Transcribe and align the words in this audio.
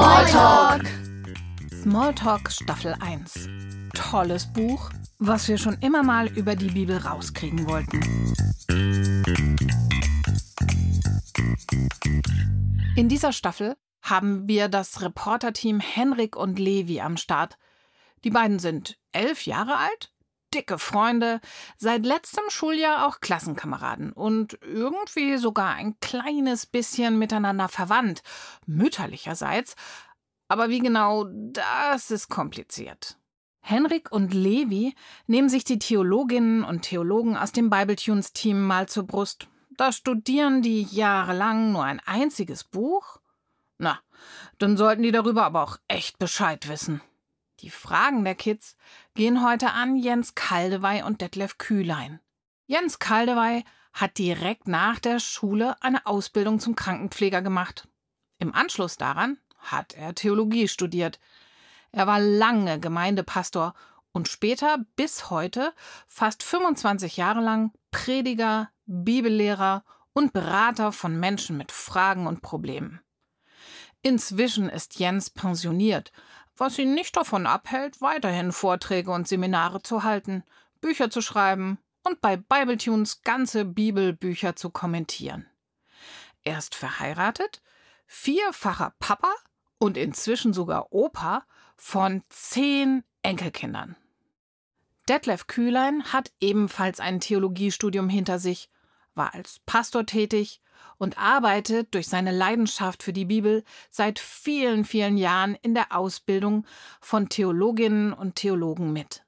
Smalltalk. 0.00 0.86
Smalltalk 1.82 2.50
Staffel 2.50 2.96
1. 3.00 3.50
Tolles 3.92 4.50
Buch, 4.50 4.88
was 5.18 5.46
wir 5.46 5.58
schon 5.58 5.76
immer 5.82 6.02
mal 6.02 6.26
über 6.28 6.56
die 6.56 6.68
Bibel 6.70 6.96
rauskriegen 6.96 7.68
wollten. 7.68 8.00
In 12.96 13.10
dieser 13.10 13.34
Staffel 13.34 13.76
haben 14.00 14.48
wir 14.48 14.68
das 14.68 15.02
Reporterteam 15.02 15.80
Henrik 15.80 16.34
und 16.34 16.58
Levi 16.58 17.02
am 17.02 17.18
Start. 17.18 17.58
Die 18.24 18.30
beiden 18.30 18.58
sind 18.58 18.96
elf 19.12 19.44
Jahre 19.44 19.76
alt, 19.76 20.14
dicke 20.54 20.78
Freunde, 20.78 21.40
seit 21.76 22.04
letztem 22.04 22.44
Schuljahr 22.48 23.06
auch 23.06 23.20
Klassenkameraden 23.20 24.12
und 24.12 24.58
irgendwie 24.62 25.36
sogar 25.36 25.74
ein 25.74 25.98
kleines 26.00 26.66
bisschen 26.66 27.18
miteinander 27.18 27.68
verwandt, 27.68 28.22
mütterlicherseits. 28.66 29.76
Aber 30.48 30.68
wie 30.68 30.80
genau, 30.80 31.26
das 31.30 32.10
ist 32.10 32.28
kompliziert. 32.28 33.16
Henrik 33.60 34.10
und 34.10 34.34
Levi 34.34 34.94
nehmen 35.26 35.48
sich 35.48 35.64
die 35.64 35.78
Theologinnen 35.78 36.64
und 36.64 36.82
Theologen 36.82 37.36
aus 37.36 37.52
dem 37.52 37.70
Bibletunes-Team 37.70 38.60
mal 38.66 38.88
zur 38.88 39.06
Brust. 39.06 39.48
Da 39.76 39.92
studieren 39.92 40.62
die 40.62 40.82
jahrelang 40.82 41.72
nur 41.72 41.84
ein 41.84 42.00
einziges 42.04 42.64
Buch? 42.64 43.20
Na, 43.78 44.00
dann 44.58 44.76
sollten 44.76 45.02
die 45.02 45.12
darüber 45.12 45.44
aber 45.44 45.62
auch 45.62 45.76
echt 45.88 46.18
Bescheid 46.18 46.68
wissen. 46.68 47.00
Die 47.60 47.70
Fragen 47.70 48.24
der 48.24 48.34
Kids 48.34 48.76
gehen 49.14 49.44
heute 49.44 49.72
an 49.72 49.96
Jens 49.96 50.34
Kaldewey 50.34 51.02
und 51.02 51.20
Detlef 51.20 51.58
Kühlein. 51.58 52.20
Jens 52.66 52.98
Kaldewey 52.98 53.64
hat 53.92 54.16
direkt 54.16 54.66
nach 54.66 54.98
der 54.98 55.18
Schule 55.18 55.76
eine 55.82 56.06
Ausbildung 56.06 56.58
zum 56.58 56.74
Krankenpfleger 56.74 57.42
gemacht. 57.42 57.86
Im 58.38 58.54
Anschluss 58.54 58.96
daran 58.96 59.38
hat 59.58 59.92
er 59.92 60.14
Theologie 60.14 60.68
studiert. 60.68 61.20
Er 61.92 62.06
war 62.06 62.18
lange 62.18 62.80
Gemeindepastor 62.80 63.74
und 64.12 64.28
später 64.28 64.78
bis 64.96 65.28
heute, 65.28 65.74
fast 66.06 66.42
25 66.42 67.18
Jahre 67.18 67.40
lang, 67.40 67.72
Prediger, 67.90 68.70
Bibellehrer 68.86 69.84
und 70.14 70.32
Berater 70.32 70.92
von 70.92 71.20
Menschen 71.20 71.58
mit 71.58 71.72
Fragen 71.72 72.26
und 72.26 72.40
Problemen. 72.40 73.00
Inzwischen 74.02 74.70
ist 74.70 74.98
Jens 74.98 75.28
pensioniert, 75.28 76.10
was 76.60 76.78
ihn 76.78 76.94
nicht 76.94 77.16
davon 77.16 77.46
abhält, 77.46 78.02
weiterhin 78.02 78.52
Vorträge 78.52 79.10
und 79.10 79.26
Seminare 79.26 79.82
zu 79.82 80.02
halten, 80.02 80.44
Bücher 80.82 81.10
zu 81.10 81.22
schreiben 81.22 81.78
und 82.04 82.20
bei 82.20 82.36
Bibletunes 82.36 83.22
ganze 83.22 83.64
Bibelbücher 83.64 84.56
zu 84.56 84.68
kommentieren. 84.68 85.46
Er 86.44 86.58
ist 86.58 86.74
verheiratet, 86.74 87.62
vierfacher 88.06 88.94
Papa 88.98 89.32
und 89.78 89.96
inzwischen 89.96 90.52
sogar 90.52 90.92
Opa 90.92 91.44
von 91.76 92.22
zehn 92.28 93.04
Enkelkindern. 93.22 93.96
Detlef 95.08 95.46
Kühlein 95.46 96.12
hat 96.12 96.30
ebenfalls 96.40 97.00
ein 97.00 97.20
Theologiestudium 97.20 98.10
hinter 98.10 98.38
sich, 98.38 98.68
war 99.14 99.32
als 99.32 99.60
Pastor 99.64 100.04
tätig 100.04 100.60
und 101.00 101.18
arbeitet 101.18 101.94
durch 101.94 102.08
seine 102.08 102.30
Leidenschaft 102.30 103.02
für 103.02 103.14
die 103.14 103.24
Bibel 103.24 103.64
seit 103.90 104.18
vielen, 104.18 104.84
vielen 104.84 105.16
Jahren 105.16 105.54
in 105.62 105.74
der 105.74 105.96
Ausbildung 105.96 106.66
von 107.00 107.30
Theologinnen 107.30 108.12
und 108.12 108.34
Theologen 108.34 108.92
mit. 108.92 109.24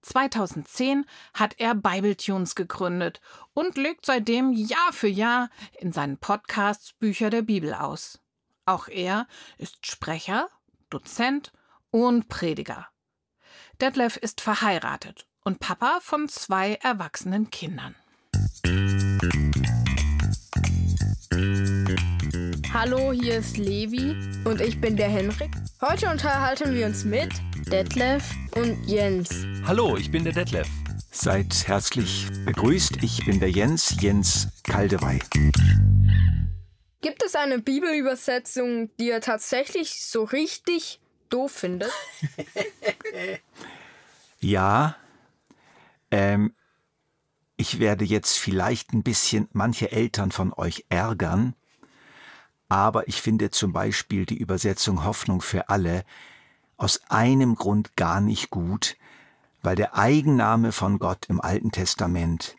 2010 0.00 1.04
hat 1.34 1.60
er 1.60 1.74
Bibletunes 1.74 2.54
gegründet 2.54 3.20
und 3.52 3.76
legt 3.76 4.06
seitdem 4.06 4.52
Jahr 4.52 4.92
für 4.92 5.06
Jahr 5.06 5.50
in 5.78 5.92
seinen 5.92 6.16
Podcasts 6.16 6.94
Bücher 6.94 7.28
der 7.28 7.42
Bibel 7.42 7.74
aus. 7.74 8.18
Auch 8.64 8.88
er 8.88 9.28
ist 9.58 9.86
Sprecher, 9.86 10.48
Dozent 10.88 11.52
und 11.90 12.28
Prediger. 12.28 12.88
Detlef 13.82 14.16
ist 14.16 14.40
verheiratet 14.40 15.26
und 15.44 15.60
Papa 15.60 15.98
von 16.00 16.26
zwei 16.30 16.76
erwachsenen 16.76 17.50
Kindern. 17.50 17.94
Hallo, 22.74 23.10
hier 23.12 23.38
ist 23.38 23.56
Levi 23.56 24.14
und 24.44 24.60
ich 24.60 24.78
bin 24.78 24.96
der 24.98 25.08
Henrik. 25.08 25.50
Heute 25.80 26.10
unterhalten 26.10 26.74
wir 26.74 26.84
uns 26.84 27.04
mit 27.04 27.30
Detlef 27.70 28.22
und 28.54 28.84
Jens. 28.86 29.46
Hallo, 29.64 29.96
ich 29.96 30.10
bin 30.10 30.24
der 30.24 30.34
Detlef. 30.34 30.68
Seid 31.10 31.66
herzlich 31.66 32.26
begrüßt. 32.44 33.02
Ich 33.02 33.24
bin 33.24 33.40
der 33.40 33.50
Jens, 33.50 33.96
Jens 34.00 34.48
Kaldewey. 34.64 35.20
Gibt 37.00 37.22
es 37.24 37.34
eine 37.34 37.60
Bibelübersetzung, 37.60 38.90
die 38.98 39.06
ihr 39.06 39.22
tatsächlich 39.22 40.04
so 40.04 40.24
richtig 40.24 41.00
doof 41.30 41.52
findet? 41.52 41.90
ja. 44.40 44.96
Ähm, 46.10 46.52
ich 47.62 47.78
werde 47.78 48.04
jetzt 48.04 48.38
vielleicht 48.40 48.92
ein 48.92 49.04
bisschen 49.04 49.48
manche 49.52 49.92
Eltern 49.92 50.32
von 50.32 50.52
euch 50.52 50.84
ärgern, 50.88 51.54
aber 52.68 53.06
ich 53.06 53.22
finde 53.22 53.52
zum 53.52 53.72
Beispiel 53.72 54.26
die 54.26 54.36
Übersetzung 54.36 55.04
Hoffnung 55.04 55.40
für 55.40 55.68
alle 55.68 56.04
aus 56.76 57.02
einem 57.08 57.54
Grund 57.54 57.94
gar 57.94 58.20
nicht 58.20 58.50
gut, 58.50 58.96
weil 59.62 59.76
der 59.76 59.96
Eigenname 59.96 60.72
von 60.72 60.98
Gott 60.98 61.26
im 61.28 61.40
Alten 61.40 61.70
Testament 61.70 62.56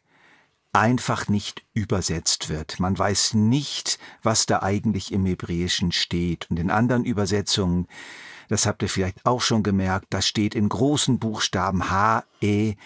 einfach 0.72 1.28
nicht 1.28 1.66
übersetzt 1.74 2.48
wird. 2.48 2.80
Man 2.80 2.98
weiß 2.98 3.34
nicht, 3.34 4.00
was 4.22 4.46
da 4.46 4.62
eigentlich 4.62 5.12
im 5.12 5.26
Hebräischen 5.26 5.92
steht. 5.92 6.50
Und 6.50 6.62
in 6.62 6.72
anderen 6.72 7.04
Übersetzungen, 7.04 7.90
das 8.48 8.66
habt 8.66 8.82
ihr 8.84 8.90
vielleicht 8.90 9.26
auch 9.26 9.42
schon 9.42 9.64
gemerkt, 9.64 10.06
da 10.12 10.22
steht 10.22 10.56
in 10.56 10.70
großen 10.70 11.20
Buchstaben 11.20 11.90
H-E-R-R-N 11.92 12.78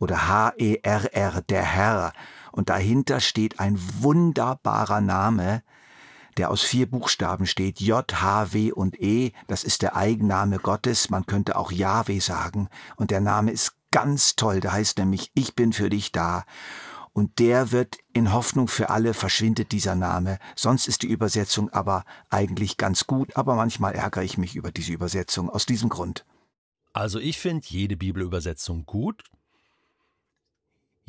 oder 0.00 0.26
H-E-R-R, 0.26 1.42
der 1.42 1.62
Herr. 1.62 2.12
Und 2.50 2.68
dahinter 2.68 3.20
steht 3.20 3.60
ein 3.60 3.78
wunderbarer 4.00 5.00
Name, 5.00 5.62
der 6.36 6.50
aus 6.50 6.62
vier 6.62 6.90
Buchstaben 6.90 7.46
steht, 7.46 7.80
J, 7.80 8.10
H, 8.20 8.52
W 8.52 8.72
und 8.72 9.00
E. 9.00 9.32
Das 9.46 9.62
ist 9.62 9.82
der 9.82 9.94
Eigenname 9.94 10.58
Gottes. 10.58 11.10
Man 11.10 11.26
könnte 11.26 11.56
auch 11.56 11.70
Jahwe 11.70 12.20
sagen. 12.20 12.68
Und 12.96 13.12
der 13.12 13.20
Name 13.20 13.52
ist 13.52 13.74
ganz 13.92 14.36
toll. 14.36 14.60
Der 14.60 14.72
heißt 14.72 14.98
nämlich, 14.98 15.30
ich 15.34 15.54
bin 15.54 15.72
für 15.72 15.90
dich 15.90 16.12
da. 16.12 16.44
Und 17.12 17.38
der 17.40 17.72
wird 17.72 17.98
in 18.12 18.32
Hoffnung 18.32 18.68
für 18.68 18.88
alle 18.90 19.14
verschwindet 19.14 19.72
dieser 19.72 19.96
Name. 19.96 20.38
Sonst 20.54 20.86
ist 20.86 21.02
die 21.02 21.08
Übersetzung 21.08 21.68
aber 21.70 22.04
eigentlich 22.30 22.76
ganz 22.76 23.06
gut, 23.06 23.36
aber 23.36 23.56
manchmal 23.56 23.94
ärgere 23.94 24.22
ich 24.22 24.38
mich 24.38 24.54
über 24.54 24.70
diese 24.70 24.92
Übersetzung 24.92 25.50
aus 25.50 25.66
diesem 25.66 25.88
Grund. 25.88 26.24
Also 26.92 27.18
ich 27.18 27.38
finde 27.38 27.66
jede 27.68 27.96
Bibelübersetzung 27.96 28.86
gut. 28.86 29.24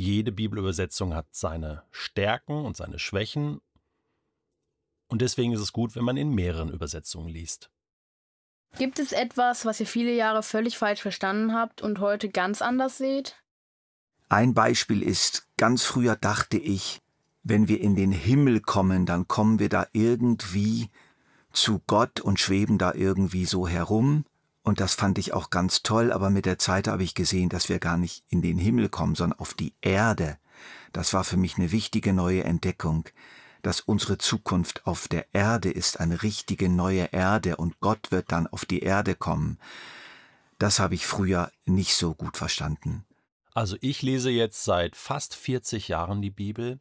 Jede 0.02 0.32
Bibelübersetzung 0.32 1.14
hat 1.14 1.28
seine 1.30 1.84
Stärken 1.92 2.66
und 2.66 2.76
seine 2.76 2.98
Schwächen. 2.98 3.62
Und 5.10 5.22
deswegen 5.22 5.54
ist 5.54 5.60
es 5.60 5.74
gut, 5.74 5.96
wenn 5.96 6.04
man 6.04 6.18
in 6.18 6.34
mehreren 6.34 6.70
Übersetzungen 6.70 7.30
liest. 7.30 7.70
Gibt 8.80 8.98
es 8.98 9.12
etwas, 9.12 9.64
was 9.64 9.80
ihr 9.80 9.86
viele 9.86 10.12
Jahre 10.12 10.42
völlig 10.42 10.76
falsch 10.76 11.04
verstanden 11.04 11.54
habt 11.54 11.84
und 11.84 12.00
heute 12.00 12.30
ganz 12.30 12.64
anders 12.64 12.98
seht? 12.98 13.36
Ein 14.28 14.56
Beispiel 14.56 15.04
ist, 15.04 15.48
ganz 15.58 15.84
früher 15.84 16.16
dachte 16.16 16.58
ich, 16.58 17.00
wenn 17.44 17.68
wir 17.68 17.80
in 17.80 17.96
den 17.96 18.12
Himmel 18.12 18.60
kommen, 18.60 19.06
dann 19.06 19.28
kommen 19.28 19.60
wir 19.60 19.70
da 19.70 19.86
irgendwie 19.94 20.90
zu 21.52 21.80
Gott 21.86 22.22
und 22.22 22.40
schweben 22.40 22.80
da 22.80 22.96
irgendwie 22.96 23.46
so 23.46 23.68
herum. 23.68 24.26
Und 24.64 24.80
das 24.80 24.94
fand 24.94 25.18
ich 25.18 25.34
auch 25.34 25.50
ganz 25.50 25.82
toll, 25.82 26.12
aber 26.12 26.30
mit 26.30 26.46
der 26.46 26.60
Zeit 26.60 26.88
habe 26.88 27.04
ich 27.04 27.16
gesehen, 27.16 27.50
dass 27.50 27.70
wir 27.70 27.80
gar 27.80 27.98
nicht 27.98 28.24
in 28.30 28.42
den 28.42 28.58
Himmel 28.58 28.90
kommen, 28.90 29.16
sondern 29.16 29.40
auf 29.40 29.54
die 29.54 29.74
Erde. 29.82 30.38
Das 30.94 31.14
war 31.14 31.24
für 31.24 31.38
mich 31.38 31.58
eine 31.58 31.72
wichtige 31.72 32.14
neue 32.14 32.44
Entdeckung 32.44 33.10
dass 33.62 33.82
unsere 33.82 34.18
Zukunft 34.18 34.86
auf 34.86 35.08
der 35.08 35.34
Erde 35.34 35.72
ist, 35.72 36.00
eine 36.00 36.24
richtige 36.24 36.70
neue 36.70 37.06
Erde 37.12 37.58
und 37.58 37.80
Gott 37.80 38.12
wird 38.12 38.32
dann 38.32 38.48
auf 38.48 38.66
die 38.66 38.82
Erde 38.82 39.16
kommen. 39.16 39.60
Das 40.58 40.80
habe 40.80 40.96
ich 40.96 41.06
früher 41.06 41.52
nicht 41.66 41.96
so 41.96 42.14
gut 42.14 42.38
verstanden. 42.38 43.06
Also 43.54 43.78
ich 43.82 44.02
lese 44.02 44.30
jetzt 44.30 44.64
seit 44.64 44.96
fast 44.96 45.36
40 45.36 45.88
Jahren 45.88 46.22
die 46.22 46.32
Bibel 46.32 46.80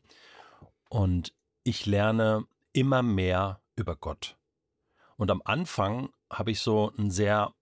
und 0.89 1.35
ich 1.65 1.87
lerne 1.87 2.45
immer 2.73 3.03
mehr 3.03 3.61
über 3.77 3.97
Gott. 3.97 4.37
Und 5.17 5.31
am 5.31 5.43
Anfang 5.45 6.11
habe 6.31 6.53
ich 6.53 6.61
so 6.61 6.93
ein 6.97 7.11
sehr 7.11 7.53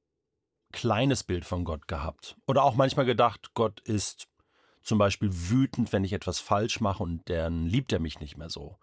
kleines 0.73 1.25
Bild 1.25 1.45
von 1.45 1.65
Gott 1.65 1.89
gehabt. 1.89 2.37
Oder 2.47 2.63
auch 2.63 2.75
manchmal 2.75 3.07
gedacht, 3.07 3.53
Gott 3.55 3.81
ist 3.81 4.29
zum 4.83 4.99
Beispiel 4.99 5.31
wütend, 5.33 5.93
wenn 5.93 6.05
ich 6.05 6.13
etwas 6.13 6.41
falsch 6.41 6.81
mache 6.81 7.03
und 7.03 7.29
dann 7.29 7.67
liebt 7.67 7.93
er 7.93 8.01
mich 8.01 8.21
nicht 8.21 8.37
mehr 8.37 8.51
so. 8.51 8.79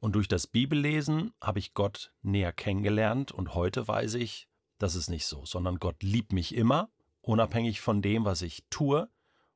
Und 0.00 0.14
durch 0.14 0.28
das 0.28 0.46
Bibellesen 0.46 1.32
habe 1.40 1.58
ich 1.58 1.74
Gott 1.74 2.12
näher 2.22 2.52
kennengelernt 2.52 3.32
und 3.32 3.54
heute 3.54 3.88
weiß 3.88 4.14
ich, 4.14 4.48
das 4.78 4.94
ist 4.94 5.08
nicht 5.08 5.26
so, 5.26 5.44
sondern 5.44 5.78
Gott 5.78 6.02
liebt 6.02 6.32
mich 6.32 6.54
immer, 6.54 6.90
unabhängig 7.20 7.80
von 7.80 8.00
dem, 8.00 8.24
was 8.24 8.42
ich 8.42 8.64
tue 8.70 9.08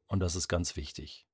und 0.07 0.21
das 0.21 0.35
ist 0.35 0.49
ganz 0.49 0.77
wichtig. 0.77 1.27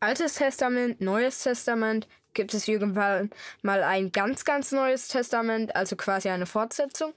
Altes 0.00 0.34
Testament, 0.34 1.00
Neues 1.00 1.42
Testament. 1.42 2.06
Gibt 2.32 2.54
es 2.54 2.68
irgendwann 2.68 3.30
mal 3.62 3.82
ein 3.82 4.12
ganz, 4.12 4.44
ganz 4.44 4.70
neues 4.70 5.08
Testament, 5.08 5.74
also 5.74 5.96
quasi 5.96 6.28
eine 6.28 6.46
Fortsetzung? 6.46 7.14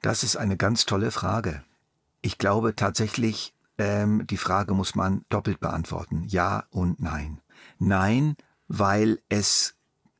Das 0.00 0.22
ist 0.22 0.36
eine 0.36 0.56
ganz 0.56 0.86
tolle 0.86 1.10
Frage. 1.10 1.62
Ich 2.22 2.38
glaube 2.38 2.74
tatsächlich, 2.74 3.54
ähm, 3.78 4.26
die 4.26 4.38
Frage 4.38 4.74
muss 4.74 4.94
man 4.94 5.24
doppelt 5.28 5.60
beantworten. 5.60 6.24
Ja 6.26 6.64
und 6.70 7.00
nein. 7.00 7.40
Nein, 7.78 8.36
weil 8.68 9.20
es 9.28 9.74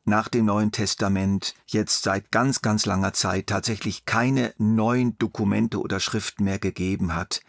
nach 0.05 0.29
dem 0.29 0.47
Neuen 0.47 0.73
Testament 0.73 1.55
jetzt 1.67 2.03
seit 2.03 2.31
ganz, 2.31 2.63
ganz 2.63 2.85
langer 2.85 3.13
Zeit 3.13 3.47
tatsächlich 3.47 4.05
keine 4.05 4.55
neuen 4.59 5.17
Dokumente 5.19 5.81
oder 5.81 6.01
Schriften 6.01 6.45
mehr 6.45 6.59
gegeben 6.59 7.15
hat, 7.15 7.41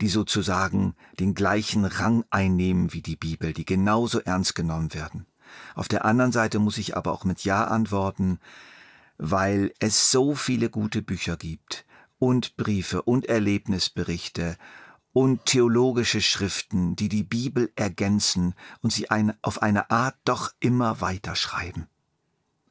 die 0.00 0.08
sozusagen 0.08 0.94
den 1.18 1.34
gleichen 1.34 1.84
Rang 1.84 2.24
einnehmen 2.30 2.92
wie 2.92 3.02
die 3.02 3.16
Bibel, 3.16 3.52
die 3.52 3.64
genauso 3.64 4.20
ernst 4.20 4.54
genommen 4.54 4.94
werden. 4.94 5.26
Auf 5.74 5.88
der 5.88 6.04
anderen 6.04 6.32
Seite 6.32 6.58
muss 6.58 6.78
ich 6.78 6.96
aber 6.96 7.12
auch 7.12 7.24
mit 7.24 7.44
Ja 7.44 7.64
antworten, 7.64 8.38
weil 9.24 9.72
es 9.78 10.10
so 10.10 10.34
viele 10.34 10.68
gute 10.68 11.00
Bücher 11.00 11.36
gibt 11.36 11.84
und 12.18 12.56
Briefe 12.56 13.02
und 13.02 13.26
Erlebnisberichte 13.26 14.56
und 15.12 15.46
theologische 15.46 16.20
Schriften, 16.20 16.96
die 16.96 17.08
die 17.08 17.22
Bibel 17.22 17.70
ergänzen 17.76 18.56
und 18.80 18.92
sie 18.92 19.10
eine, 19.10 19.38
auf 19.40 19.62
eine 19.62 19.90
Art 19.90 20.16
doch 20.24 20.50
immer 20.58 21.00
weiterschreiben. 21.00 21.86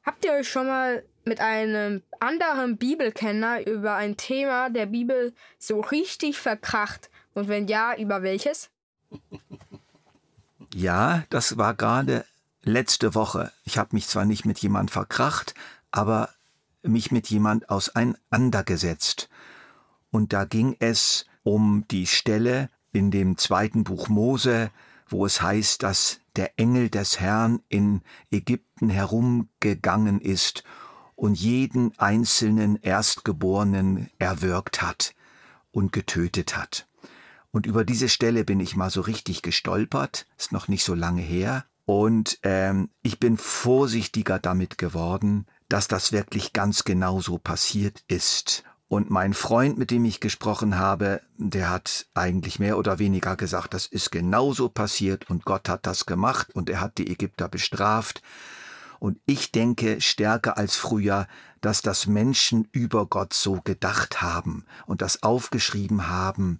Habt 0.04 0.26
ihr 0.26 0.34
euch 0.34 0.50
schon 0.50 0.68
mal 0.68 1.04
mit 1.24 1.40
einem 1.40 2.04
anderen 2.20 2.76
Bibelkenner 2.76 3.66
über 3.66 3.96
ein 3.96 4.18
Thema 4.18 4.70
der 4.70 4.88
Bibel 4.88 5.34
so 5.58 5.80
richtig 5.80 6.38
verkracht? 6.38 7.10
Und 7.34 7.48
wenn 7.48 7.68
ja, 7.68 7.96
über 7.96 8.24
welches? 8.24 8.70
Ja, 10.74 11.26
das 11.30 11.58
war 11.58 11.74
gerade 11.74 12.24
letzte 12.64 13.14
Woche. 13.14 13.52
Ich 13.66 13.78
habe 13.78 13.90
mich 13.92 14.08
zwar 14.08 14.24
nicht 14.24 14.46
mit 14.46 14.60
jemand 14.60 14.90
verkracht, 14.90 15.54
aber 15.92 16.30
mich 16.84 17.12
mit 17.12 17.30
jemand 17.30 17.70
auseinandergesetzt. 17.70 19.30
Und 20.10 20.34
da 20.34 20.46
ging 20.46 20.76
es 20.80 21.26
um 21.44 21.86
die 21.90 22.08
Stelle 22.08 22.70
in 22.92 23.12
dem 23.12 23.38
zweiten 23.38 23.84
Buch 23.84 24.10
Mose, 24.10 24.72
wo 25.08 25.26
es 25.26 25.42
heißt, 25.42 25.84
dass 25.84 26.20
der 26.36 26.58
Engel 26.60 26.90
des 26.90 27.20
Herrn 27.20 27.62
in 27.70 28.02
Ägypten 28.32 28.90
herumgegangen 28.90 30.22
ist 30.22 30.64
und 31.16 31.36
jeden 31.36 31.98
einzelnen 32.00 32.78
Erstgeborenen 32.78 34.10
erwürgt 34.18 34.82
hat 34.82 35.14
und 35.72 35.92
getötet 35.92 36.58
hat. 36.58 36.88
Und 37.52 37.66
über 37.66 37.84
diese 37.84 38.10
Stelle 38.10 38.46
bin 38.46 38.60
ich 38.60 38.76
mal 38.76 38.90
so 38.90 39.02
richtig 39.02 39.42
gestolpert, 39.42 40.26
ist 40.38 40.52
noch 40.52 40.68
nicht 40.68 40.84
so 40.84 40.96
lange 40.96 41.22
her. 41.22 41.66
Und 41.86 42.40
ähm, 42.44 42.90
ich 43.02 43.20
bin 43.20 43.38
vorsichtiger 43.38 44.40
damit 44.40 44.78
geworden, 44.78 45.46
dass 45.72 45.88
das 45.88 46.12
wirklich 46.12 46.52
ganz 46.52 46.84
genau 46.84 47.22
so 47.22 47.38
passiert 47.38 48.04
ist. 48.10 48.64
Und 48.90 49.10
mein 49.10 49.34
Freund, 49.34 49.78
mit 49.78 49.90
dem 49.90 50.04
ich 50.04 50.20
gesprochen 50.20 50.78
habe, 50.78 51.22
der 51.38 51.70
hat 51.70 52.08
eigentlich 52.14 52.60
mehr 52.60 52.78
oder 52.78 53.00
weniger 53.00 53.38
gesagt, 53.38 53.74
das 53.74 53.86
ist 53.86 54.12
genauso 54.12 54.68
passiert 54.68 55.30
und 55.30 55.46
Gott 55.46 55.70
hat 55.70 55.88
das 55.88 56.06
gemacht 56.06 56.54
und 56.54 56.70
er 56.70 56.82
hat 56.82 56.98
die 56.98 57.10
Ägypter 57.10 57.48
bestraft. 57.48 58.22
Und 59.00 59.22
ich 59.26 59.54
denke 59.54 60.02
stärker 60.02 60.58
als 60.58 60.76
früher, 60.76 61.26
dass 61.62 61.82
das 61.82 62.06
Menschen 62.06 62.68
über 62.74 63.06
Gott 63.06 63.34
so 63.34 63.62
gedacht 63.64 64.22
haben 64.22 64.66
und 64.88 65.02
das 65.02 65.24
aufgeschrieben 65.24 66.10
haben 66.10 66.60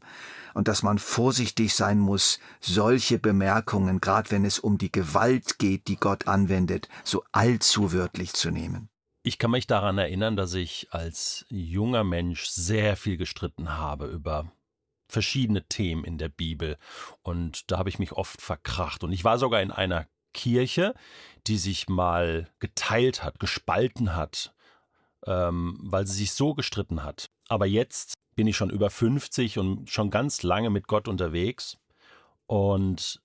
und 0.54 0.70
dass 0.70 0.84
man 0.84 1.00
vorsichtig 1.00 1.76
sein 1.76 2.00
muss, 2.00 2.40
solche 2.62 3.20
Bemerkungen, 3.20 4.00
gerade 4.00 4.32
wenn 4.32 4.46
es 4.46 4.58
um 4.58 4.78
die 4.78 4.92
Gewalt 4.92 5.60
geht, 5.60 5.90
die 5.90 5.98
Gott 5.98 6.30
anwendet, 6.30 6.88
so 7.04 7.26
allzu 7.34 7.92
wörtlich 7.92 8.32
zu 8.32 8.52
nehmen. 8.52 8.88
Ich 9.24 9.38
kann 9.38 9.52
mich 9.52 9.68
daran 9.68 10.00
erinnern, 10.00 10.36
dass 10.36 10.56
ich 10.56 10.88
als 10.92 11.46
junger 11.50 12.04
Mensch 12.04 12.46
sehr 12.46 12.96
viel 12.96 13.18
gestritten 13.18 13.78
habe 13.78 14.08
über 14.08 14.52
verschiedene 15.08 15.68
Themen 15.68 16.04
in 16.04 16.18
der 16.18 16.30
Bibel. 16.30 16.78
Und 17.22 17.70
da 17.70 17.78
habe 17.78 17.90
ich 17.90 18.00
mich 18.00 18.14
oft 18.14 18.42
verkracht. 18.42 19.04
Und 19.04 19.12
ich 19.12 19.24
war 19.24 19.38
sogar 19.38 19.62
in 19.62 19.70
einer 19.70 20.08
Kirche, 20.34 20.96
die 21.46 21.58
sich 21.58 21.88
mal 21.88 22.50
geteilt 22.60 23.24
hat, 23.24 23.40
gespalten 23.40 24.16
hat, 24.16 24.56
ähm, 25.28 25.78
weil 25.84 26.08
sie 26.08 26.18
sich 26.18 26.32
so 26.32 26.56
gestritten 26.56 27.04
hat. 27.04 27.30
Aber 27.48 27.68
jetzt 27.68 28.16
bin 28.36 28.48
ich 28.48 28.58
schon 28.58 28.70
über 28.72 28.90
50 28.90 29.60
und 29.60 29.90
schon 29.90 30.10
ganz 30.10 30.42
lange 30.42 30.70
mit 30.72 30.88
Gott 30.88 31.08
unterwegs. 31.08 31.78
Und 32.48 33.22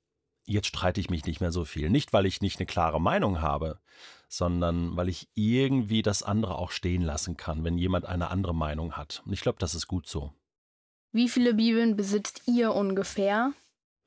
jetzt 0.46 0.68
streite 0.68 1.00
ich 1.00 1.10
mich 1.10 1.26
nicht 1.26 1.40
mehr 1.40 1.52
so 1.52 1.64
viel. 1.64 1.90
Nicht, 1.90 2.12
weil 2.12 2.26
ich 2.26 2.40
nicht 2.40 2.58
eine 2.58 2.66
klare 2.66 3.00
Meinung 3.00 3.40
habe, 3.40 3.78
sondern 4.28 4.96
weil 4.96 5.08
ich 5.08 5.28
irgendwie 5.34 6.02
das 6.02 6.22
andere 6.22 6.56
auch 6.56 6.70
stehen 6.70 7.02
lassen 7.02 7.36
kann, 7.36 7.64
wenn 7.64 7.78
jemand 7.78 8.06
eine 8.06 8.28
andere 8.30 8.54
Meinung 8.54 8.92
hat. 8.92 9.22
Und 9.26 9.32
ich 9.32 9.40
glaube, 9.40 9.58
das 9.58 9.74
ist 9.74 9.86
gut 9.86 10.08
so. 10.08 10.32
Wie 11.12 11.28
viele 11.28 11.54
Bibeln 11.54 11.96
besitzt 11.96 12.42
ihr 12.46 12.74
ungefähr? 12.74 13.52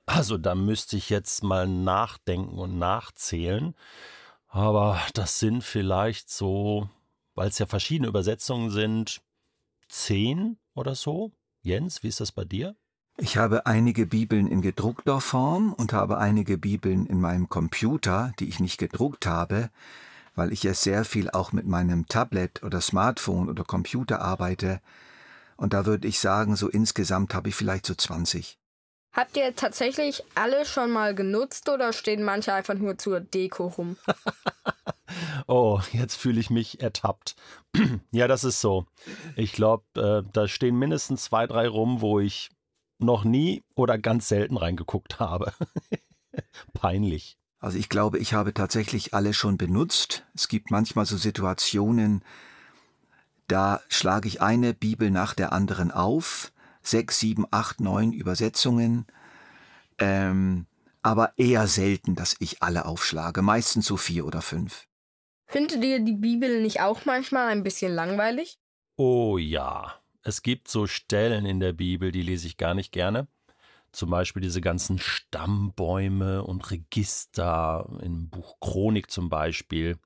Also 0.06 0.38
da 0.38 0.56
müsste 0.56 0.98
ich 0.98 1.10
jetzt 1.10 1.44
mal 1.44 1.68
nachdenken 1.68 2.58
und 2.58 2.78
nachzählen. 2.80 3.76
Aber 4.48 5.00
das 5.14 5.40
sind 5.40 5.64
vielleicht 5.64 6.30
so, 6.30 6.90
weil 7.36 7.50
es 7.50 7.60
ja 7.60 7.68
verschiedene 7.68 8.08
Übersetzungen 8.08 8.72
sind, 8.72 9.22
zehn 9.88 10.58
oder 10.74 10.96
so. 10.96 11.32
Jens, 11.62 12.04
wie 12.04 12.08
ist 12.08 12.20
das 12.20 12.32
bei 12.32 12.46
dir? 12.46 12.76
Ich 13.20 13.38
habe 13.38 13.66
einige 13.66 14.06
Bibeln 14.06 14.48
in 14.48 14.62
gedruckter 14.62 15.22
Form 15.22 15.74
und 15.74 15.94
habe 15.94 16.18
einige 16.18 16.58
Bibeln 16.58 17.06
in 17.06 17.22
meinem 17.22 17.50
Computer, 17.50 18.34
die 18.40 18.48
ich 18.48 18.60
nicht 18.60 18.78
gedruckt 18.78 19.26
habe 19.26 19.70
weil 20.40 20.54
ich 20.54 20.64
ja 20.64 20.74
sehr 20.74 21.04
viel 21.04 21.30
auch 21.30 21.52
mit 21.52 21.68
meinem 21.68 22.08
Tablet 22.08 22.64
oder 22.64 22.80
Smartphone 22.80 23.50
oder 23.50 23.66
Computer 23.66 24.22
arbeite. 24.22 24.80
Und 25.58 25.74
da 25.74 25.86
würde 25.86 26.08
ich 26.08 26.20
sagen, 26.20 26.56
so 26.56 26.70
insgesamt 26.70 27.34
habe 27.34 27.50
ich 27.50 27.56
vielleicht 27.56 27.86
so 27.86 27.94
20. 27.94 28.58
Habt 29.12 29.36
ihr 29.36 29.54
tatsächlich 29.56 30.24
alle 30.36 30.66
schon 30.66 30.92
mal 30.92 31.14
genutzt 31.14 31.68
oder 31.68 31.92
stehen 31.92 32.24
manche 32.24 32.54
einfach 32.54 32.76
nur 32.76 32.98
zur 32.98 33.20
Deko 33.20 33.68
rum? 33.68 33.98
oh, 35.48 35.82
jetzt 35.92 36.16
fühle 36.16 36.40
ich 36.40 36.50
mich 36.50 36.80
ertappt. 36.82 37.36
ja, 38.12 38.30
das 38.30 38.46
ist 38.46 38.62
so. 38.62 38.86
Ich 39.36 39.52
glaube, 39.52 39.84
äh, 40.26 40.30
da 40.32 40.48
stehen 40.48 40.80
mindestens 40.80 41.26
zwei, 41.26 41.48
drei 41.48 41.68
rum, 41.68 42.00
wo 42.00 42.22
ich 42.22 42.50
noch 43.00 43.24
nie 43.24 43.64
oder 43.76 43.98
ganz 43.98 44.28
selten 44.28 44.58
reingeguckt 44.58 45.20
habe. 45.20 45.54
Peinlich. 46.74 47.38
Also 47.60 47.78
ich 47.78 47.90
glaube, 47.90 48.20
ich 48.20 48.34
habe 48.34 48.54
tatsächlich 48.54 49.14
alle 49.14 49.34
schon 49.34 49.58
benutzt. 49.58 50.26
Es 50.34 50.48
gibt 50.48 50.72
manchmal 50.72 51.06
so 51.06 51.18
Situationen, 51.18 52.24
da 53.48 53.82
schlage 53.90 54.28
ich 54.28 54.42
eine 54.42 54.74
Bibel 54.74 55.12
nach 55.12 55.34
der 55.34 55.52
anderen 55.52 55.92
auf, 55.92 56.54
sechs, 56.82 57.20
sieben, 57.20 57.46
acht, 57.52 57.82
neun 57.82 58.14
Übersetzungen, 58.14 59.06
ähm, 59.98 60.68
aber 61.02 61.34
eher 61.38 61.68
selten, 61.68 62.16
dass 62.16 62.36
ich 62.40 62.62
alle 62.62 62.86
aufschlage, 62.86 63.42
meistens 63.42 63.86
so 63.86 63.98
vier 63.98 64.26
oder 64.26 64.42
fünf. 64.42 64.86
Findet 65.48 65.84
ihr 65.84 66.00
die 66.00 66.14
Bibel 66.14 66.62
nicht 66.62 66.82
auch 66.82 67.06
manchmal 67.06 67.48
ein 67.48 67.64
bisschen 67.64 67.94
langweilig? 67.94 68.60
Oh 68.96 69.38
ja, 69.38 69.99
es 70.24 70.42
gibt 70.42 70.68
so 70.68 70.88
Stellen 70.88 71.46
in 71.46 71.60
der 71.60 71.74
Bibel, 71.74 72.12
die 72.12 72.22
lese 72.22 72.48
ich 72.48 72.58
gar 72.58 72.74
nicht 72.74 72.92
gerne. 72.92 73.28
Zum 73.92 74.10
Beispiel 74.10 74.42
diese 74.42 74.62
ganzen 74.62 75.00
Stammbäume 75.00 76.44
und 76.44 76.70
Register 76.70 77.90
im 78.02 78.30
Buch 78.30 78.60
Chronik 78.60 79.10
zum 79.10 79.30
Beispiel. 79.30 79.98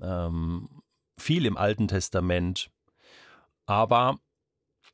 Ähm, 0.00 0.82
viel 1.18 1.44
im 1.44 1.56
Alten 1.56 1.88
Testament. 1.88 2.70
Aber 3.66 4.18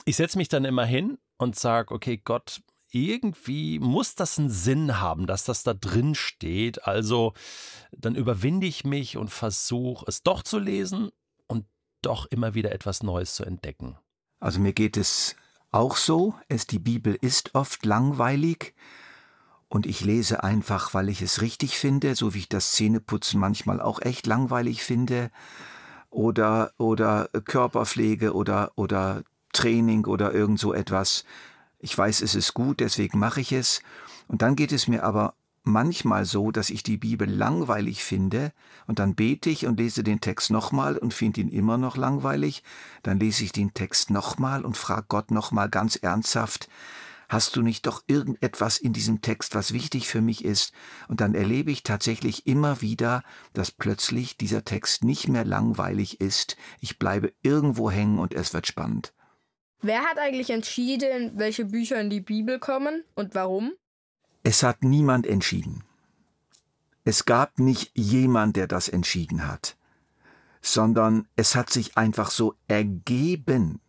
ich 0.04 0.16
setze 0.16 0.38
mich 0.38 0.48
dann 0.48 0.64
immer 0.64 0.84
hin 0.84 1.18
und 1.38 1.56
sage, 1.56 1.94
okay, 1.94 2.16
Gott, 2.16 2.62
irgendwie 2.90 3.78
muss 3.78 4.14
das 4.14 4.38
einen 4.38 4.50
Sinn 4.50 5.00
haben, 5.00 5.26
dass 5.26 5.44
das 5.44 5.62
da 5.62 5.74
drin 5.74 6.14
steht. 6.14 6.84
Also 6.84 7.34
dann 7.92 8.14
überwinde 8.14 8.66
ich 8.66 8.84
mich 8.84 9.16
und 9.16 9.28
versuche 9.28 10.04
es 10.08 10.22
doch 10.22 10.42
zu 10.42 10.58
lesen 10.58 11.10
und 11.46 11.66
doch 12.02 12.26
immer 12.26 12.54
wieder 12.54 12.72
etwas 12.72 13.02
Neues 13.02 13.34
zu 13.34 13.44
entdecken. 13.44 13.98
Also 14.40 14.60
mir 14.60 14.72
geht 14.72 14.96
es 14.96 15.36
auch 15.70 15.96
so, 15.96 16.34
es 16.48 16.66
die 16.66 16.78
Bibel 16.78 17.16
ist 17.20 17.54
oft 17.54 17.84
langweilig 17.84 18.74
und 19.68 19.86
ich 19.86 20.02
lese 20.02 20.44
einfach, 20.44 20.94
weil 20.94 21.08
ich 21.08 21.22
es 21.22 21.42
richtig 21.42 21.78
finde, 21.78 22.14
so 22.14 22.34
wie 22.34 22.38
ich 22.38 22.48
das 22.48 22.72
Zähneputzen 22.72 23.40
manchmal 23.40 23.80
auch 23.80 24.00
echt 24.00 24.26
langweilig 24.26 24.82
finde 24.82 25.30
oder 26.10 26.72
oder 26.78 27.28
Körperpflege 27.44 28.34
oder 28.34 28.72
oder 28.76 29.22
Training 29.52 30.06
oder 30.06 30.32
irgend 30.32 30.58
so 30.58 30.72
etwas. 30.72 31.24
Ich 31.78 31.96
weiß, 31.96 32.22
es 32.22 32.34
ist 32.34 32.54
gut, 32.54 32.80
deswegen 32.80 33.18
mache 33.18 33.40
ich 33.40 33.52
es. 33.52 33.82
Und 34.28 34.42
dann 34.42 34.56
geht 34.56 34.72
es 34.72 34.88
mir 34.88 35.04
aber 35.04 35.34
manchmal 35.66 36.24
so, 36.24 36.50
dass 36.50 36.70
ich 36.70 36.82
die 36.82 36.96
Bibel 36.96 37.28
langweilig 37.28 38.04
finde 38.04 38.52
und 38.86 38.98
dann 38.98 39.14
bete 39.14 39.50
ich 39.50 39.66
und 39.66 39.78
lese 39.78 40.02
den 40.02 40.20
Text 40.20 40.50
nochmal 40.50 40.96
und 40.96 41.12
finde 41.12 41.40
ihn 41.40 41.48
immer 41.48 41.76
noch 41.76 41.96
langweilig. 41.96 42.62
Dann 43.02 43.18
lese 43.18 43.44
ich 43.44 43.52
den 43.52 43.74
Text 43.74 44.10
nochmal 44.10 44.64
und 44.64 44.76
frage 44.76 45.06
Gott 45.08 45.30
nochmal 45.30 45.68
ganz 45.68 45.96
ernsthaft, 45.96 46.68
hast 47.28 47.56
du 47.56 47.62
nicht 47.62 47.86
doch 47.86 48.02
irgendetwas 48.06 48.78
in 48.78 48.92
diesem 48.92 49.20
Text, 49.20 49.54
was 49.54 49.72
wichtig 49.72 50.08
für 50.08 50.20
mich 50.20 50.44
ist? 50.44 50.72
Und 51.08 51.20
dann 51.20 51.34
erlebe 51.34 51.70
ich 51.70 51.82
tatsächlich 51.82 52.46
immer 52.46 52.80
wieder, 52.80 53.22
dass 53.52 53.70
plötzlich 53.70 54.36
dieser 54.36 54.64
Text 54.64 55.04
nicht 55.04 55.28
mehr 55.28 55.44
langweilig 55.44 56.20
ist. 56.20 56.56
Ich 56.80 56.98
bleibe 56.98 57.32
irgendwo 57.42 57.90
hängen 57.90 58.18
und 58.18 58.34
es 58.34 58.54
wird 58.54 58.66
spannend. 58.66 59.12
Wer 59.82 60.02
hat 60.02 60.18
eigentlich 60.18 60.50
entschieden, 60.50 61.32
welche 61.34 61.66
Bücher 61.66 62.00
in 62.00 62.10
die 62.10 62.20
Bibel 62.20 62.58
kommen 62.58 63.04
und 63.14 63.34
warum? 63.34 63.72
Es 64.48 64.62
hat 64.62 64.84
niemand 64.84 65.26
entschieden. 65.26 65.82
Es 67.02 67.24
gab 67.24 67.58
nicht 67.58 67.90
jemand, 67.94 68.54
der 68.54 68.68
das 68.68 68.88
entschieden 68.88 69.48
hat, 69.48 69.76
sondern 70.62 71.26
es 71.34 71.56
hat 71.56 71.70
sich 71.70 71.96
einfach 71.96 72.30
so 72.30 72.54
ergeben. 72.68 73.80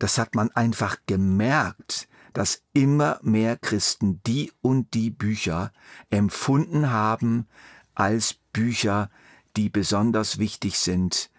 Das 0.00 0.18
hat 0.18 0.34
man 0.34 0.50
einfach 0.50 0.96
gemerkt 1.06 2.08
dass 2.32 2.62
immer 2.72 3.18
mehr 3.22 3.56
Christen 3.56 4.20
die 4.24 4.52
und 4.60 4.94
die 4.94 5.10
Bücher 5.10 5.72
empfunden 6.10 6.90
haben 6.90 7.48
als 7.94 8.34
Bücher, 8.52 9.10
die 9.56 9.68
besonders 9.70 10.38
wichtig 10.38 10.78
sind, 10.78 11.30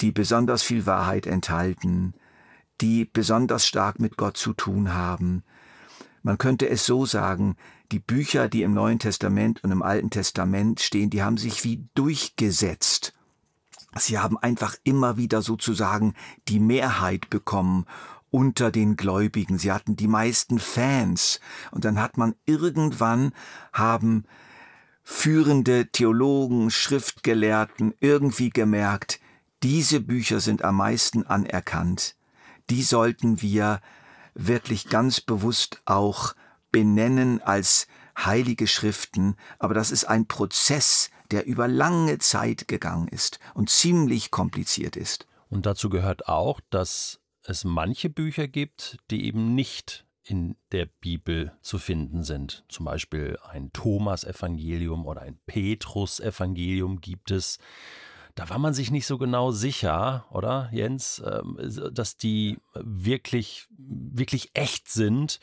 die 0.00 0.12
besonders 0.12 0.62
viel 0.62 0.86
Wahrheit 0.86 1.26
enthalten, 1.26 2.14
die 2.80 3.04
besonders 3.04 3.66
stark 3.66 3.98
mit 3.98 4.16
Gott 4.16 4.36
zu 4.36 4.52
tun 4.52 4.92
haben. 4.92 5.42
Man 6.24 6.38
könnte 6.38 6.68
es 6.70 6.86
so 6.86 7.04
sagen, 7.04 7.54
die 7.92 7.98
Bücher, 7.98 8.48
die 8.48 8.62
im 8.62 8.72
Neuen 8.72 8.98
Testament 8.98 9.62
und 9.62 9.70
im 9.70 9.82
Alten 9.82 10.08
Testament 10.08 10.80
stehen, 10.80 11.10
die 11.10 11.22
haben 11.22 11.36
sich 11.36 11.64
wie 11.64 11.86
durchgesetzt. 11.94 13.12
Sie 13.96 14.18
haben 14.18 14.38
einfach 14.38 14.74
immer 14.84 15.18
wieder 15.18 15.42
sozusagen 15.42 16.14
die 16.48 16.60
Mehrheit 16.60 17.28
bekommen 17.28 17.84
unter 18.30 18.70
den 18.70 18.96
Gläubigen. 18.96 19.58
Sie 19.58 19.70
hatten 19.70 19.96
die 19.96 20.08
meisten 20.08 20.58
Fans. 20.58 21.40
Und 21.70 21.84
dann 21.84 22.00
hat 22.00 22.16
man 22.16 22.34
irgendwann 22.46 23.32
haben 23.74 24.24
führende 25.02 25.88
Theologen, 25.88 26.70
Schriftgelehrten 26.70 27.92
irgendwie 28.00 28.48
gemerkt, 28.48 29.20
diese 29.62 30.00
Bücher 30.00 30.40
sind 30.40 30.64
am 30.64 30.78
meisten 30.78 31.26
anerkannt. 31.26 32.16
Die 32.70 32.82
sollten 32.82 33.42
wir 33.42 33.82
wirklich 34.34 34.88
ganz 34.88 35.20
bewusst 35.20 35.80
auch 35.84 36.34
benennen 36.70 37.40
als 37.42 37.86
heilige 38.16 38.66
Schriften, 38.66 39.36
aber 39.58 39.74
das 39.74 39.90
ist 39.90 40.04
ein 40.04 40.26
Prozess, 40.26 41.10
der 41.30 41.46
über 41.46 41.68
lange 41.68 42.18
Zeit 42.18 42.68
gegangen 42.68 43.08
ist 43.08 43.38
und 43.54 43.70
ziemlich 43.70 44.30
kompliziert 44.30 44.96
ist. 44.96 45.26
Und 45.48 45.66
dazu 45.66 45.88
gehört 45.88 46.28
auch, 46.28 46.60
dass 46.70 47.20
es 47.42 47.64
manche 47.64 48.10
Bücher 48.10 48.48
gibt, 48.48 48.98
die 49.10 49.26
eben 49.26 49.54
nicht 49.54 50.06
in 50.24 50.56
der 50.72 50.86
Bibel 50.86 51.52
zu 51.60 51.78
finden 51.78 52.24
sind. 52.24 52.64
Zum 52.68 52.86
Beispiel 52.86 53.38
ein 53.48 53.72
Thomas-Evangelium 53.72 55.04
oder 55.06 55.20
ein 55.22 55.38
Petrus-Evangelium 55.46 57.00
gibt 57.00 57.30
es. 57.30 57.58
Da 58.34 58.50
war 58.50 58.58
man 58.58 58.74
sich 58.74 58.90
nicht 58.90 59.06
so 59.06 59.16
genau 59.16 59.52
sicher, 59.52 60.26
oder 60.30 60.68
Jens, 60.72 61.22
ähm, 61.24 61.56
dass 61.92 62.16
die 62.16 62.58
wirklich, 62.74 63.66
wirklich 63.78 64.50
echt 64.54 64.88
sind 64.88 65.38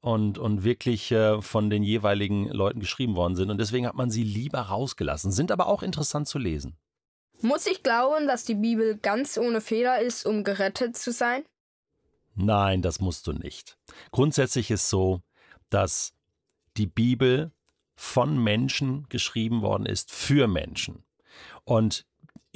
und, 0.00 0.38
und 0.38 0.62
wirklich 0.62 1.10
äh, 1.10 1.42
von 1.42 1.68
den 1.70 1.82
jeweiligen 1.82 2.48
Leuten 2.48 2.80
geschrieben 2.80 3.16
worden 3.16 3.34
sind. 3.34 3.50
Und 3.50 3.58
deswegen 3.58 3.86
hat 3.86 3.96
man 3.96 4.10
sie 4.10 4.22
lieber 4.22 4.60
rausgelassen, 4.60 5.32
sind 5.32 5.50
aber 5.50 5.66
auch 5.66 5.82
interessant 5.82 6.28
zu 6.28 6.38
lesen. 6.38 6.76
Muss 7.40 7.66
ich 7.66 7.82
glauben, 7.82 8.26
dass 8.26 8.44
die 8.44 8.54
Bibel 8.54 8.96
ganz 8.96 9.38
ohne 9.38 9.60
Fehler 9.60 10.00
ist, 10.00 10.26
um 10.26 10.44
gerettet 10.44 10.96
zu 10.96 11.12
sein? 11.12 11.44
Nein, 12.34 12.82
das 12.82 13.00
musst 13.00 13.26
du 13.26 13.32
nicht. 13.32 13.76
Grundsätzlich 14.10 14.70
ist 14.70 14.88
so, 14.88 15.22
dass 15.70 16.12
die 16.76 16.86
Bibel 16.86 17.52
von 17.96 18.38
Menschen 18.42 19.06
geschrieben 19.08 19.62
worden 19.62 19.86
ist 19.86 20.12
für 20.12 20.46
Menschen. 20.46 21.04
Und 21.64 22.06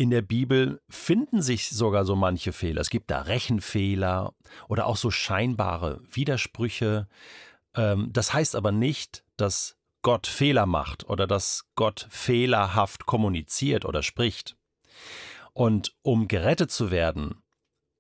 in 0.02 0.10
der 0.10 0.22
Bibel 0.22 0.82
finden 0.88 1.42
sich 1.42 1.70
sogar 1.70 2.04
so 2.04 2.16
manche 2.16 2.52
Fehler. 2.52 2.80
Es 2.80 2.90
gibt 2.90 3.08
da 3.12 3.20
Rechenfehler 3.20 4.34
oder 4.66 4.86
auch 4.88 4.96
so 4.96 5.12
scheinbare 5.12 6.00
Widersprüche. 6.10 7.06
Ähm, 7.76 8.08
das 8.12 8.34
heißt 8.34 8.56
aber 8.56 8.72
nicht, 8.72 9.22
dass 9.36 9.78
Gott 10.02 10.26
Fehler 10.26 10.66
macht 10.66 11.08
oder 11.08 11.28
dass 11.28 11.68
Gott 11.76 12.08
fehlerhaft 12.10 13.06
kommuniziert 13.06 13.84
oder 13.84 14.02
spricht. 14.02 14.56
Und 15.52 15.94
um 16.02 16.26
gerettet 16.26 16.72
zu 16.72 16.90
werden, 16.90 17.40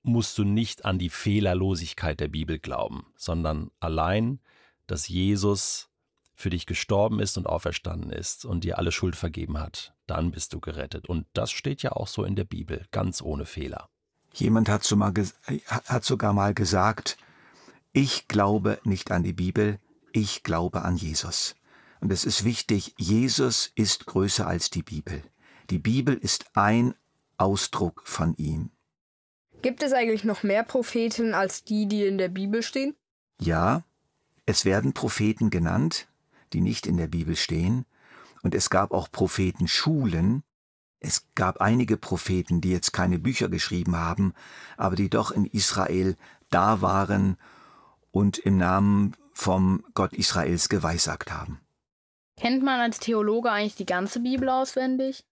musst 0.02 0.36
du 0.38 0.42
nicht 0.42 0.84
an 0.84 0.98
die 0.98 1.10
Fehlerlosigkeit 1.10 2.18
der 2.18 2.26
Bibel 2.26 2.58
glauben, 2.58 3.06
sondern 3.14 3.70
allein, 3.78 4.40
dass 4.88 5.06
Jesus 5.06 5.88
für 6.42 6.50
dich 6.50 6.66
gestorben 6.66 7.20
ist 7.20 7.38
und 7.38 7.46
auferstanden 7.46 8.10
ist 8.10 8.44
und 8.44 8.64
dir 8.64 8.76
alle 8.78 8.92
Schuld 8.92 9.16
vergeben 9.16 9.58
hat. 9.58 9.94
Dann 10.06 10.32
bist 10.32 10.52
du 10.52 10.60
gerettet. 10.60 11.08
Und 11.08 11.26
das 11.32 11.50
steht 11.50 11.82
ja 11.82 11.92
auch 11.92 12.08
so 12.08 12.24
in 12.24 12.36
der 12.36 12.44
Bibel, 12.44 12.84
ganz 12.90 13.22
ohne 13.22 13.46
Fehler. 13.46 13.88
Jemand 14.34 14.68
hat, 14.68 14.82
so 14.82 14.96
mal 14.96 15.12
hat 15.66 16.04
sogar 16.04 16.32
mal 16.32 16.52
gesagt, 16.52 17.16
ich 17.92 18.28
glaube 18.28 18.78
nicht 18.84 19.10
an 19.10 19.22
die 19.22 19.32
Bibel, 19.32 19.78
ich 20.12 20.42
glaube 20.42 20.82
an 20.82 20.96
Jesus. 20.96 21.54
Und 22.00 22.12
es 22.12 22.24
ist 22.24 22.44
wichtig, 22.44 22.94
Jesus 22.98 23.70
ist 23.74 24.06
größer 24.06 24.46
als 24.46 24.70
die 24.70 24.82
Bibel. 24.82 25.22
Die 25.70 25.78
Bibel 25.78 26.14
ist 26.14 26.46
ein 26.54 26.94
Ausdruck 27.36 28.02
von 28.04 28.34
ihm. 28.36 28.70
Gibt 29.62 29.82
es 29.82 29.92
eigentlich 29.92 30.24
noch 30.24 30.42
mehr 30.42 30.64
Propheten 30.64 31.34
als 31.34 31.62
die, 31.62 31.86
die 31.86 32.04
in 32.04 32.18
der 32.18 32.28
Bibel 32.28 32.62
stehen? 32.62 32.96
Ja, 33.40 33.84
es 34.44 34.64
werden 34.64 34.92
Propheten 34.92 35.50
genannt, 35.50 36.08
die 36.52 36.60
nicht 36.60 36.86
in 36.86 36.96
der 36.96 37.08
Bibel 37.08 37.36
stehen, 37.36 37.84
und 38.42 38.54
es 38.54 38.70
gab 38.70 38.92
auch 38.92 39.10
Prophetenschulen. 39.10 40.42
Es 41.00 41.26
gab 41.34 41.60
einige 41.60 41.96
Propheten, 41.96 42.60
die 42.60 42.70
jetzt 42.70 42.92
keine 42.92 43.18
Bücher 43.18 43.48
geschrieben 43.48 43.96
haben, 43.96 44.34
aber 44.76 44.96
die 44.96 45.10
doch 45.10 45.30
in 45.30 45.46
Israel 45.46 46.16
da 46.50 46.80
waren 46.80 47.38
und 48.10 48.38
im 48.38 48.58
Namen 48.58 49.16
vom 49.32 49.84
Gott 49.94 50.12
Israels 50.12 50.68
geweissagt 50.68 51.32
haben. 51.32 51.60
Kennt 52.36 52.62
man 52.62 52.80
als 52.80 52.98
Theologe 52.98 53.50
eigentlich 53.50 53.76
die 53.76 53.86
ganze 53.86 54.20
Bibel 54.20 54.48
auswendig? 54.48 55.24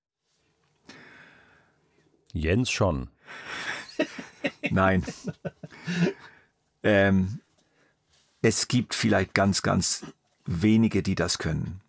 Jens 2.32 2.70
schon. 2.70 3.08
Nein. 4.70 5.04
ähm, 6.82 7.40
es 8.42 8.68
gibt 8.68 8.94
vielleicht 8.94 9.34
ganz, 9.34 9.62
ganz 9.62 10.04
wenige, 10.50 11.02
die 11.02 11.14
das 11.14 11.38
können. 11.38 11.80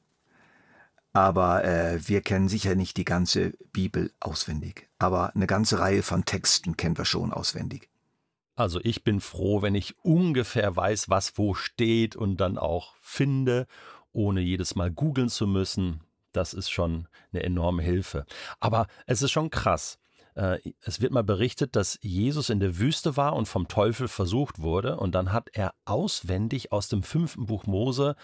Aber 1.14 1.66
äh, 1.66 2.00
wir 2.08 2.22
kennen 2.22 2.48
sicher 2.48 2.76
nicht 2.76 2.96
die 2.96 3.06
ganze 3.06 3.52
Bibel 3.74 4.14
auswendig. 4.20 4.90
Aber 4.98 5.36
eine 5.36 5.48
ganze 5.48 5.80
Reihe 5.80 6.04
von 6.04 6.24
Texten 6.24 6.78
kennen 6.78 6.98
wir 6.98 7.06
schon 7.06 7.34
auswendig. 7.34 7.90
Also 8.56 8.80
ich 8.84 9.04
bin 9.04 9.20
froh, 9.20 9.62
wenn 9.62 9.76
ich 9.76 9.98
ungefähr 10.04 10.76
weiß, 10.76 11.10
was 11.10 11.38
wo 11.38 11.54
steht 11.54 12.16
und 12.16 12.38
dann 12.38 12.58
auch 12.58 12.96
finde, 13.02 13.68
ohne 14.14 14.42
jedes 14.42 14.76
Mal 14.76 14.92
googeln 14.92 15.30
zu 15.30 15.48
müssen. 15.48 16.02
Das 16.32 16.54
ist 16.54 16.70
schon 16.70 17.08
eine 17.34 17.44
enorme 17.44 17.82
Hilfe. 17.82 18.26
Aber 18.60 18.88
es 19.06 19.22
ist 19.22 19.32
schon 19.32 19.50
krass. 19.50 20.00
Äh, 20.36 20.60
es 20.82 21.02
wird 21.02 21.12
mal 21.12 21.24
berichtet, 21.24 21.76
dass 21.76 21.98
Jesus 22.02 22.50
in 22.50 22.62
der 22.62 22.78
Wüste 22.78 23.18
war 23.18 23.36
und 23.36 23.48
vom 23.48 23.68
Teufel 23.68 24.08
versucht 24.08 24.60
wurde. 24.60 24.98
Und 24.98 25.14
dann 25.14 25.34
hat 25.34 25.50
er 25.54 25.74
auswendig 25.84 26.72
aus 26.72 26.88
dem 26.88 27.04
fünften 27.04 27.48
Buch 27.48 27.66
Mose 27.66 28.16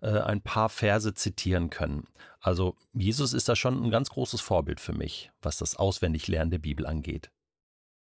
äh, 0.00 0.18
ein 0.20 0.40
paar 0.40 0.68
Verse 0.68 1.14
zitieren 1.14 1.70
können. 1.70 2.06
Also 2.40 2.76
Jesus 2.92 3.32
ist 3.32 3.48
da 3.48 3.56
schon 3.56 3.82
ein 3.82 3.90
ganz 3.90 4.10
großes 4.10 4.40
Vorbild 4.40 4.80
für 4.80 4.92
mich, 4.92 5.30
was 5.42 5.58
das 5.58 5.76
Auswendiglernen 5.76 6.50
der 6.50 6.58
Bibel 6.58 6.86
angeht. 6.86 7.30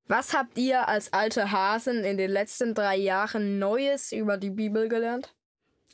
Was 0.09 0.35
habt 0.35 0.59
ihr 0.59 0.89
als 0.89 1.13
alte 1.13 1.53
Hasen 1.53 2.05
in 2.05 2.17
den 2.17 2.31
letzten 2.31 2.75
drei 2.75 2.97
Jahren 2.97 3.59
Neues 3.59 4.13
über 4.13 4.37
die 4.37 4.51
Bibel 4.51 4.89
gelernt? 4.89 5.35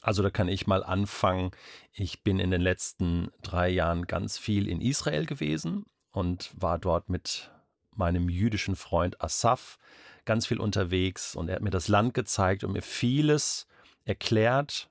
Also 0.00 0.22
da 0.22 0.30
kann 0.30 0.48
ich 0.48 0.66
mal 0.66 0.82
anfangen. 0.82 1.50
Ich 1.92 2.22
bin 2.22 2.38
in 2.38 2.50
den 2.50 2.60
letzten 2.60 3.30
drei 3.42 3.68
Jahren 3.68 4.06
ganz 4.06 4.38
viel 4.38 4.68
in 4.68 4.80
Israel 4.80 5.26
gewesen 5.26 5.84
und 6.12 6.50
war 6.54 6.78
dort 6.78 7.08
mit 7.08 7.50
meinem 7.94 8.28
jüdischen 8.28 8.76
Freund 8.76 9.20
Asaf 9.20 9.78
ganz 10.24 10.46
viel 10.46 10.60
unterwegs 10.60 11.34
und 11.34 11.48
er 11.48 11.56
hat 11.56 11.62
mir 11.62 11.70
das 11.70 11.88
Land 11.88 12.14
gezeigt 12.14 12.62
und 12.62 12.72
mir 12.72 12.82
vieles 12.82 13.66
erklärt 14.04 14.88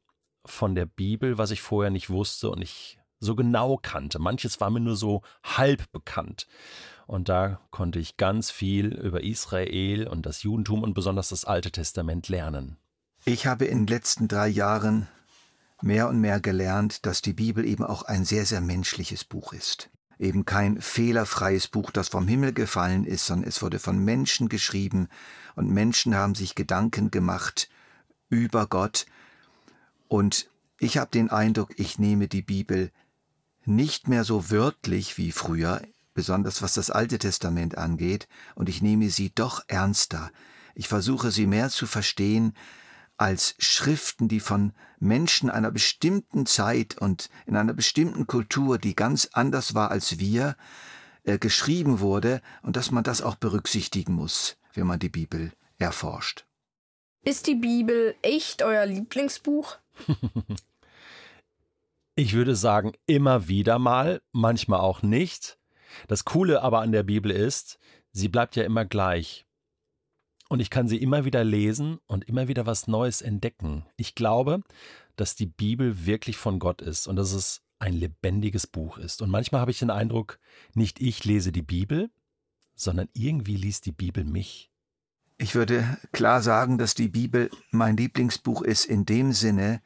von 0.48 0.76
der 0.76 0.86
Bibel, 0.86 1.38
was 1.38 1.52
ich 1.52 1.62
vorher 1.62 1.92
nicht 1.92 2.10
wusste 2.10 2.50
und 2.50 2.60
nicht 2.60 3.00
so 3.20 3.36
genau 3.36 3.78
kannte. 3.78 4.20
Manches 4.20 4.60
war 4.60 4.70
mir 4.70 4.80
nur 4.80 4.96
so 4.96 5.22
halb 5.44 5.92
bekannt. 5.92 6.48
Und 7.08 7.30
da 7.30 7.62
konnte 7.72 8.00
ich 8.00 8.18
ganz 8.18 8.52
viel 8.52 8.94
über 8.94 9.24
Israel 9.24 10.08
und 10.08 10.26
das 10.26 10.44
Judentum 10.44 10.84
und 10.84 10.94
besonders 10.94 11.30
das 11.30 11.46
Alte 11.46 11.72
Testament 11.72 12.28
lernen. 12.28 12.78
Ich 13.26 13.48
habe 13.48 13.66
in 13.66 13.80
den 13.80 13.88
letzten 13.88 14.28
drei 14.28 14.48
Jahren 14.48 15.08
mehr 15.82 16.10
und 16.10 16.20
mehr 16.20 16.40
gelernt, 16.40 17.06
dass 17.06 17.22
die 17.22 17.34
Bibel 17.34 17.66
eben 17.66 17.84
auch 17.84 18.04
ein 18.04 18.26
sehr, 18.26 18.46
sehr 18.46 18.62
menschliches 18.62 19.24
Buch 19.24 19.54
ist 19.54 19.90
eben 20.20 20.46
kein 20.46 20.82
fehlerfreies 20.82 21.68
Buch, 21.68 21.92
das 21.92 22.10
vom 22.10 22.28
Himmel 22.28 22.54
gefallen 22.54 23.06
ist, 23.06 23.26
sondern 23.26 23.48
es 23.48 23.62
wurde 23.62 23.80
von 23.80 24.04
Menschen 24.04 24.50
geschrieben 24.50 25.10
und 25.56 25.70
Menschen 25.70 26.16
haben 26.16 26.36
sich 26.36 26.56
Gedanken 26.56 27.12
gemacht 27.12 27.70
über 28.30 28.68
Gott. 28.68 29.06
Und 30.08 30.50
ich 30.80 30.98
habe 30.98 31.12
den 31.12 31.30
Eindruck, 31.30 31.78
ich 31.80 32.00
nehme 32.00 32.28
die 32.28 32.42
Bibel 32.42 32.92
nicht 33.66 34.08
mehr 34.08 34.24
so 34.24 34.50
wörtlich 34.50 35.18
wie 35.18 35.32
früher, 35.32 35.82
besonders 36.14 36.62
was 36.62 36.74
das 36.74 36.90
Alte 36.90 37.20
Testament 37.20 37.78
angeht, 37.78 38.28
und 38.56 38.70
ich 38.70 38.82
nehme 38.82 39.10
sie 39.10 39.32
doch 39.34 39.64
ernster. 39.68 40.32
Ich 40.76 40.88
versuche 40.88 41.32
sie 41.32 41.48
mehr 41.48 41.70
zu 41.70 41.86
verstehen 41.86 42.54
als 43.18 43.56
Schriften, 43.60 44.28
die 44.28 44.40
von 44.40 44.74
Menschen 45.00 45.50
einer 45.50 45.72
bestimmten 45.72 46.46
Zeit 46.46 46.98
und 46.98 47.30
in 47.46 47.56
einer 47.56 47.74
bestimmten 47.74 48.28
Kultur, 48.28 48.78
die 48.78 48.96
ganz 48.96 49.30
anders 49.34 49.74
war 49.74 49.92
als 49.92 50.20
wir, 50.20 50.56
äh, 51.24 51.38
geschrieben 51.38 52.00
wurde 52.00 52.42
und 52.62 52.78
dass 52.78 52.92
man 52.92 53.04
das 53.04 53.22
auch 53.22 53.36
berücksichtigen 53.36 54.14
muss, 54.14 54.58
wenn 54.74 54.88
man 54.88 55.00
die 55.00 55.10
Bibel 55.10 55.52
erforscht. 55.78 56.47
Ist 57.28 57.48
die 57.48 57.56
Bibel 57.56 58.16
echt 58.22 58.64
euer 58.64 58.86
Lieblingsbuch? 58.86 59.76
ich 62.16 62.32
würde 62.32 62.56
sagen, 62.56 62.94
immer 63.06 63.50
wieder 63.50 63.80
mal, 63.80 64.22
manchmal 64.32 64.80
auch 64.80 65.02
nicht. 65.02 65.60
Das 66.08 66.24
Coole 66.24 66.62
aber 66.62 66.80
an 66.80 66.94
der 66.94 67.04
Bibel 67.04 67.32
ist, 67.32 67.80
sie 68.14 68.30
bleibt 68.30 68.56
ja 68.56 68.64
immer 68.64 68.86
gleich. 68.86 69.46
Und 70.48 70.62
ich 70.62 70.70
kann 70.70 70.88
sie 70.88 70.96
immer 70.96 71.26
wieder 71.26 71.44
lesen 71.44 72.00
und 72.08 72.24
immer 72.30 72.48
wieder 72.48 72.66
was 72.66 72.88
Neues 72.88 73.22
entdecken. 73.22 73.86
Ich 73.98 74.16
glaube, 74.16 74.64
dass 75.18 75.36
die 75.36 75.48
Bibel 75.48 76.06
wirklich 76.06 76.38
von 76.38 76.60
Gott 76.60 76.82
ist 76.82 77.08
und 77.08 77.18
dass 77.18 77.34
es 77.34 77.62
ein 77.78 77.94
lebendiges 77.94 78.68
Buch 78.68 78.98
ist. 78.98 79.22
Und 79.22 79.30
manchmal 79.30 79.60
habe 79.60 79.72
ich 79.72 79.80
den 79.80 79.90
Eindruck, 79.90 80.40
nicht 80.76 81.02
ich 81.02 81.26
lese 81.26 81.52
die 81.52 81.62
Bibel, 81.62 82.10
sondern 82.74 83.10
irgendwie 83.12 83.58
liest 83.58 83.86
die 83.86 83.92
Bibel 83.92 84.24
mich. 84.24 84.72
Ich 85.40 85.54
würde 85.54 85.98
klar 86.14 86.42
sagen, 86.42 86.80
dass 86.80 86.96
die 86.96 87.10
Bibel 87.10 87.52
mein 87.70 87.96
Lieblingsbuch 87.96 88.64
ist 88.64 88.86
in 88.86 89.06
dem 89.06 89.34
Sinne, 89.34 89.82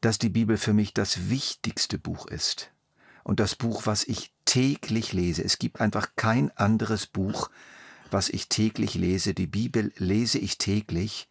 dass 0.00 0.18
die 0.18 0.28
Bibel 0.28 0.56
für 0.56 0.72
mich 0.72 0.92
das 0.92 1.30
wichtigste 1.30 1.98
Buch 1.98 2.26
ist 2.26 2.72
und 3.22 3.38
das 3.38 3.54
Buch, 3.54 3.86
was 3.86 4.02
ich 4.02 4.32
täglich 4.44 5.12
lese. 5.12 5.44
Es 5.44 5.60
gibt 5.60 5.80
einfach 5.80 6.10
kein 6.16 6.50
anderes 6.56 7.06
Buch, 7.06 7.48
was 8.10 8.28
ich 8.28 8.48
täglich 8.48 8.94
lese. 8.94 9.34
Die 9.34 9.46
Bibel 9.46 9.92
lese 9.96 10.38
ich 10.38 10.58
täglich. 10.58 11.28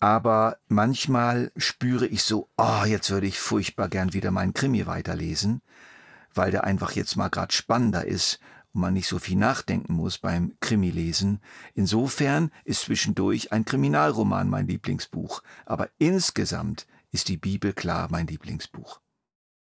Aber 0.00 0.58
manchmal 0.66 1.52
spüre 1.56 2.08
ich 2.08 2.24
so, 2.24 2.48
oh, 2.56 2.84
jetzt 2.84 3.10
würde 3.10 3.28
ich 3.28 3.38
furchtbar 3.38 3.88
gern 3.88 4.12
wieder 4.12 4.32
meinen 4.32 4.54
Krimi 4.54 4.86
weiterlesen, 4.86 5.62
weil 6.34 6.50
der 6.50 6.64
einfach 6.64 6.92
jetzt 6.92 7.16
mal 7.16 7.28
gerade 7.28 7.54
spannender 7.54 8.04
ist 8.04 8.40
und 8.76 8.82
man 8.82 8.94
nicht 8.94 9.08
so 9.08 9.18
viel 9.18 9.36
nachdenken 9.36 9.94
muss 9.94 10.18
beim 10.18 10.54
Krimi-Lesen. 10.60 11.40
Insofern 11.74 12.52
ist 12.64 12.82
zwischendurch 12.82 13.50
ein 13.50 13.64
Kriminalroman 13.64 14.50
mein 14.50 14.68
Lieblingsbuch. 14.68 15.42
Aber 15.64 15.88
insgesamt 15.98 16.86
ist 17.10 17.28
die 17.28 17.38
Bibel 17.38 17.72
klar 17.72 18.08
mein 18.10 18.26
Lieblingsbuch. 18.26 19.00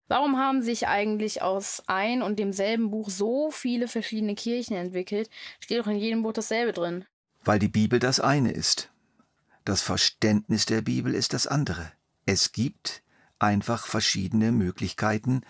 Warum 0.09 0.37
haben 0.37 0.63
sich 0.63 0.89
eigentlich 0.89 1.43
aus 1.43 1.83
ein 1.87 2.23
und 2.23 2.39
demselben 2.39 2.91
Buch 2.91 3.09
so 3.09 3.51
viele 3.51 3.89
verschiedene 3.89 4.35
Kirchen 4.35 4.77
entwickelt? 4.77 5.31
Steht 5.59 5.81
doch 5.81 5.87
in 5.87 5.97
jedem 5.97 6.23
Buch 6.23 6.35
dasselbe 6.35 6.73
drin. 6.73 7.07
Weil 7.45 7.59
die 7.59 7.69
Bibel 7.69 7.99
das 7.99 8.21
eine 8.21 8.53
ist. 8.53 8.91
Das 9.65 9.81
Verständnis 9.81 10.67
der 10.67 10.83
Bibel 10.83 11.15
ist 11.15 11.33
das 11.33 11.47
andere. 11.47 11.93
Es 12.27 12.53
gibt 12.53 13.03
einfach 13.39 13.87
verschiedene 13.87 14.53
Möglichkeiten, 14.53 15.43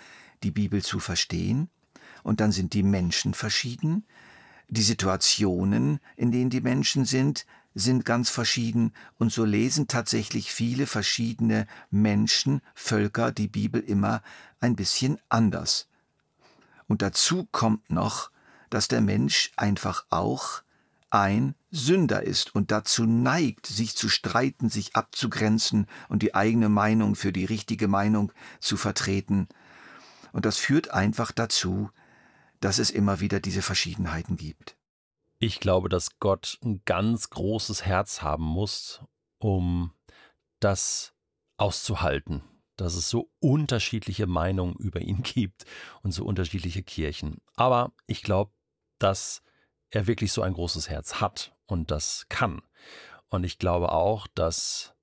die 0.45 0.53
Bibel 0.53 0.83
zu 0.83 1.00
verstehen, 1.00 1.71
und 2.29 2.41
dann 2.41 2.53
sind 2.53 2.75
die 2.75 2.83
Menschen 2.83 3.33
verschieden, 3.33 4.05
die 4.69 4.83
Situationen, 4.83 5.99
in 6.15 6.31
denen 6.31 6.51
die 6.51 6.61
Menschen 6.61 7.07
sind, 7.07 7.47
sind 7.75 8.05
ganz 8.05 8.29
verschieden 8.29 8.93
und 9.19 9.33
so 9.33 9.47
lesen 9.47 9.89
tatsächlich 9.89 10.53
viele 10.53 10.87
verschiedene 10.87 11.67
Menschen, 11.91 12.61
Völker 12.75 13.33
die 13.33 13.49
Bibel 13.49 13.81
immer 13.81 14.23
ein 14.61 14.77
bisschen 14.77 15.19
anders. 15.31 15.89
Und 16.87 17.01
dazu 17.01 17.49
kommt 17.51 17.91
noch, 17.91 18.31
dass 18.69 18.89
der 18.89 19.01
Mensch 19.01 19.51
einfach 19.57 20.05
auch 20.11 20.63
ein 21.09 21.55
Sünder 21.71 22.25
ist 22.25 22.55
und 22.55 22.71
dazu 22.71 23.07
neigt, 23.07 23.67
sich 23.67 23.97
zu 23.97 24.11
streiten, 24.11 24.69
sich 24.69 24.95
abzugrenzen 24.95 25.87
und 26.11 26.23
die 26.23 26.35
eigene 26.35 26.69
Meinung 26.69 27.14
für 27.14 27.33
die 27.33 27.47
richtige 27.47 27.88
Meinung 27.88 28.33
zu 28.61 28.77
vertreten. 28.77 29.49
Und 30.33 30.45
das 30.45 30.59
führt 30.59 30.91
einfach 30.91 31.33
dazu, 31.33 31.88
dass 32.61 32.79
es 32.79 32.90
immer 32.90 33.21
wieder 33.21 33.40
diese 33.40 33.62
Verschiedenheiten 33.62 34.37
gibt. 34.37 34.77
Ich 35.38 35.61
glaube, 35.61 35.88
dass 35.88 36.18
Gott 36.18 36.59
ein 36.64 36.83
ganz 36.85 37.31
großes 37.31 37.85
Herz 37.85 38.23
haben 38.23 38.44
muss, 38.44 39.01
um 39.38 39.92
das 40.61 41.14
auszuhalten, 41.57 42.42
dass 42.77 42.94
es 42.94 43.09
so 43.09 43.31
unterschiedliche 43.38 44.27
Meinungen 44.27 44.75
über 44.77 45.01
ihn 45.01 45.23
gibt 45.23 45.64
und 46.03 46.12
so 46.12 46.25
unterschiedliche 46.25 46.83
Kirchen. 46.83 47.40
Aber 47.55 47.92
ich 48.07 48.23
glaube, 48.23 48.53
dass 48.99 49.42
er 49.90 50.07
wirklich 50.07 50.33
so 50.33 50.42
ein 50.42 50.55
großes 50.55 50.88
Herz 50.88 51.21
hat 51.21 51.57
und 51.66 51.90
das 51.90 52.27
kann. 52.29 52.62
Und 53.29 53.44
ich 53.44 53.59
glaube 53.59 53.92
auch, 53.92 54.27
dass 54.27 54.94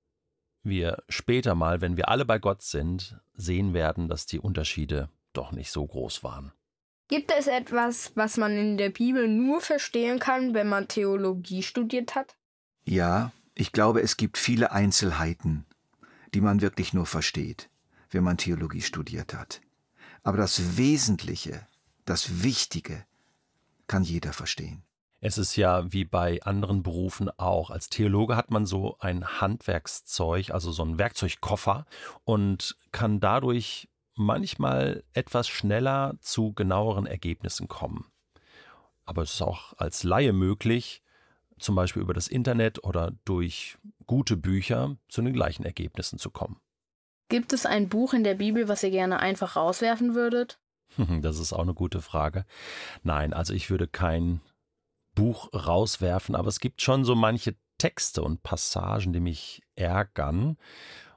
wir 0.63 1.03
später 1.09 1.55
mal, 1.55 1.79
wenn 1.81 1.95
wir 1.95 2.09
alle 2.09 2.25
bei 2.25 2.39
Gott 2.39 2.61
sind, 2.61 3.19
sehen 3.33 3.73
werden, 3.73 4.09
dass 4.09 4.25
die 4.25 4.39
Unterschiede 4.39 5.09
doch 5.33 5.51
nicht 5.51 5.71
so 5.71 5.85
groß 5.85 6.23
waren. 6.23 6.51
Gibt 7.07 7.31
es 7.31 7.45
etwas, 7.45 8.11
was 8.15 8.37
man 8.37 8.57
in 8.57 8.77
der 8.77 8.89
Bibel 8.89 9.27
nur 9.27 9.61
verstehen 9.61 10.17
kann, 10.17 10.55
wenn 10.55 10.67
man 10.67 10.87
Theologie 10.87 11.61
studiert 11.61 12.15
hat? 12.15 12.35
Ja, 12.83 13.31
ich 13.53 13.71
glaube, 13.71 14.01
es 14.01 14.17
gibt 14.17 14.39
viele 14.39 14.71
Einzelheiten, 14.71 15.65
die 16.33 16.41
man 16.41 16.61
wirklich 16.61 16.93
nur 16.93 17.05
versteht, 17.05 17.69
wenn 18.09 18.23
man 18.23 18.37
Theologie 18.37 18.81
studiert 18.81 19.35
hat. 19.35 19.61
Aber 20.23 20.37
das 20.37 20.77
Wesentliche, 20.77 21.67
das 22.05 22.43
Wichtige, 22.43 23.05
kann 23.87 24.03
jeder 24.03 24.33
verstehen. 24.33 24.81
Es 25.21 25.37
ist 25.37 25.55
ja 25.55 25.91
wie 25.91 26.05
bei 26.05 26.41
anderen 26.43 26.81
Berufen 26.81 27.29
auch. 27.37 27.69
Als 27.69 27.89
Theologe 27.89 28.35
hat 28.35 28.49
man 28.49 28.65
so 28.65 28.97
ein 28.99 29.39
Handwerkszeug, 29.41 30.49
also 30.51 30.71
so 30.71 30.83
einen 30.83 30.97
Werkzeugkoffer 30.97 31.85
und 32.25 32.75
kann 32.91 33.19
dadurch 33.19 33.87
manchmal 34.15 35.03
etwas 35.13 35.47
schneller 35.47 36.15
zu 36.21 36.53
genaueren 36.53 37.05
Ergebnissen 37.05 37.67
kommen. 37.67 38.05
Aber 39.05 39.21
es 39.21 39.35
ist 39.35 39.41
auch 39.41 39.73
als 39.77 40.03
Laie 40.03 40.33
möglich, 40.33 41.03
zum 41.59 41.75
Beispiel 41.75 42.01
über 42.01 42.13
das 42.13 42.27
Internet 42.27 42.83
oder 42.83 43.11
durch 43.23 43.77
gute 44.07 44.35
Bücher 44.35 44.97
zu 45.07 45.21
den 45.21 45.33
gleichen 45.33 45.63
Ergebnissen 45.63 46.19
zu 46.19 46.29
kommen. 46.31 46.59
Gibt 47.29 47.53
es 47.53 47.65
ein 47.65 47.89
Buch 47.89 48.13
in 48.13 48.23
der 48.23 48.35
Bibel, 48.35 48.67
was 48.67 48.83
ihr 48.83 48.91
gerne 48.91 49.19
einfach 49.19 49.55
rauswerfen 49.55 50.15
würdet? 50.15 50.59
Das 51.21 51.39
ist 51.39 51.51
auch 51.51 51.63
eine 51.63 51.73
gute 51.73 52.01
Frage. 52.01 52.45
Nein, 53.03 53.33
also 53.33 53.53
ich 53.53 53.69
würde 53.69 53.87
kein 53.87 54.39
Buch 55.13 55.49
rauswerfen, 55.53 56.35
aber 56.35 56.47
es 56.47 56.59
gibt 56.59 56.81
schon 56.81 57.03
so 57.03 57.15
manche 57.15 57.55
Texte 57.77 58.21
und 58.21 58.43
Passagen, 58.43 59.11
die 59.11 59.19
mich 59.19 59.63
ärgern 59.75 60.57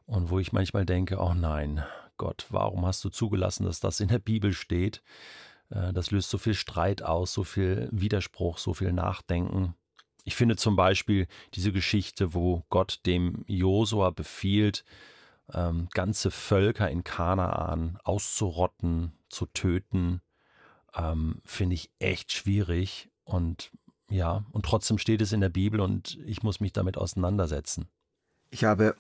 und 0.07 0.31
wo 0.31 0.39
ich 0.39 0.53
manchmal 0.53 0.87
denke, 0.87 1.19
oh 1.19 1.35
nein, 1.35 1.85
Gott, 2.19 2.47
warum 2.51 2.85
hast 2.85 3.05
du 3.05 3.09
zugelassen, 3.09 3.65
dass 3.65 3.81
das 3.81 4.01
in 4.01 4.09
der 4.09 4.19
Bibel 4.19 4.53
steht? 4.53 5.03
Äh, 5.71 5.93
das 5.93 6.11
löst 6.11 6.31
so 6.31 6.39
viel 6.39 6.55
Streit 6.55 7.03
aus, 7.03 7.33
so 7.33 7.45
viel 7.45 7.89
Widerspruch, 7.93 8.59
so 8.59 8.75
viel 8.75 8.93
Nachdenken. 8.93 9.75
Ich 10.25 10.37
finde 10.37 10.57
zum 10.57 10.77
Beispiel 10.77 11.27
diese 11.55 11.73
Geschichte, 11.73 12.35
wo 12.35 12.65
Gott 12.69 13.01
dem 13.07 13.45
Josua 13.47 14.11
befiehlt, 14.11 14.85
ähm, 15.55 15.89
ganze 15.95 16.31
Völker 16.31 16.91
in 16.91 17.05
Kanaan 17.05 17.99
auszurotten, 18.05 19.13
zu 19.31 19.47
töten, 19.47 20.21
ähm, 20.95 21.41
finde 21.45 21.75
ich 21.75 21.91
echt 21.99 22.33
schwierig. 22.33 23.09
Und 23.25 23.71
ja, 24.11 24.45
und 24.53 24.65
trotzdem 24.65 24.99
steht 24.99 25.23
es 25.23 25.33
in 25.33 25.41
der 25.41 25.49
Bibel 25.49 25.81
und 25.81 26.19
ich 26.27 26.43
muss 26.43 26.61
mich 26.61 26.73
damit 26.73 26.99
auseinandersetzen. 26.99 27.89
Ich 28.51 28.65
habe 28.65 28.97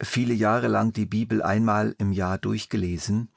viele 0.00 0.34
Jahre 0.34 0.68
lang 0.68 0.92
die 0.92 1.06
Bibel 1.06 1.42
einmal 1.42 1.94
im 1.98 2.12
Jahr 2.12 2.38
durchgelesen. 2.38 3.28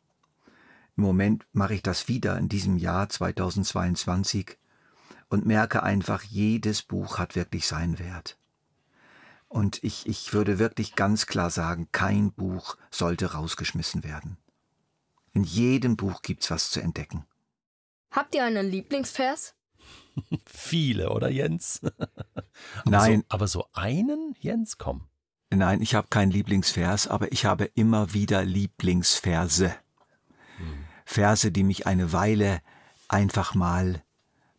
Im 0.95 1.03
Moment 1.03 1.45
mache 1.51 1.73
ich 1.73 1.81
das 1.81 2.07
wieder 2.07 2.37
in 2.37 2.49
diesem 2.49 2.77
Jahr 2.77 3.09
2022 3.09 4.57
und 5.29 5.45
merke 5.45 5.83
einfach, 5.83 6.23
jedes 6.23 6.83
Buch 6.83 7.17
hat 7.17 7.35
wirklich 7.35 7.67
seinen 7.67 7.99
Wert. 7.99 8.37
Und 9.47 9.83
ich, 9.83 10.07
ich 10.07 10.33
würde 10.33 10.59
wirklich 10.59 10.95
ganz 10.95 11.25
klar 11.25 11.49
sagen, 11.49 11.87
kein 11.91 12.31
Buch 12.31 12.77
sollte 12.89 13.33
rausgeschmissen 13.33 14.03
werden. 14.03 14.37
In 15.31 15.43
jedem 15.43 15.95
Buch 15.95 16.21
gibt's 16.21 16.49
was 16.51 16.71
zu 16.71 16.81
entdecken. 16.81 17.25
Habt 18.11 18.35
ihr 18.35 18.43
einen 18.45 18.69
Lieblingsvers? 18.69 19.55
Viele, 20.45 21.09
oder 21.09 21.29
Jens? 21.29 21.81
aber 22.35 22.89
Nein. 22.89 23.19
So, 23.21 23.25
aber 23.29 23.47
so 23.47 23.67
einen, 23.73 24.35
Jens, 24.39 24.77
komm. 24.77 25.07
Nein, 25.55 25.81
ich 25.83 25.93
habe 25.93 26.07
keinen 26.09 26.31
Lieblingsvers, 26.31 27.07
aber 27.07 27.31
ich 27.31 27.45
habe 27.45 27.65
immer 27.75 28.13
wieder 28.13 28.43
Lieblingsverse. 28.43 29.75
Verse, 31.05 31.51
die 31.51 31.63
mich 31.63 31.85
eine 31.85 32.11
Weile 32.11 32.61
einfach 33.07 33.53
mal 33.53 34.01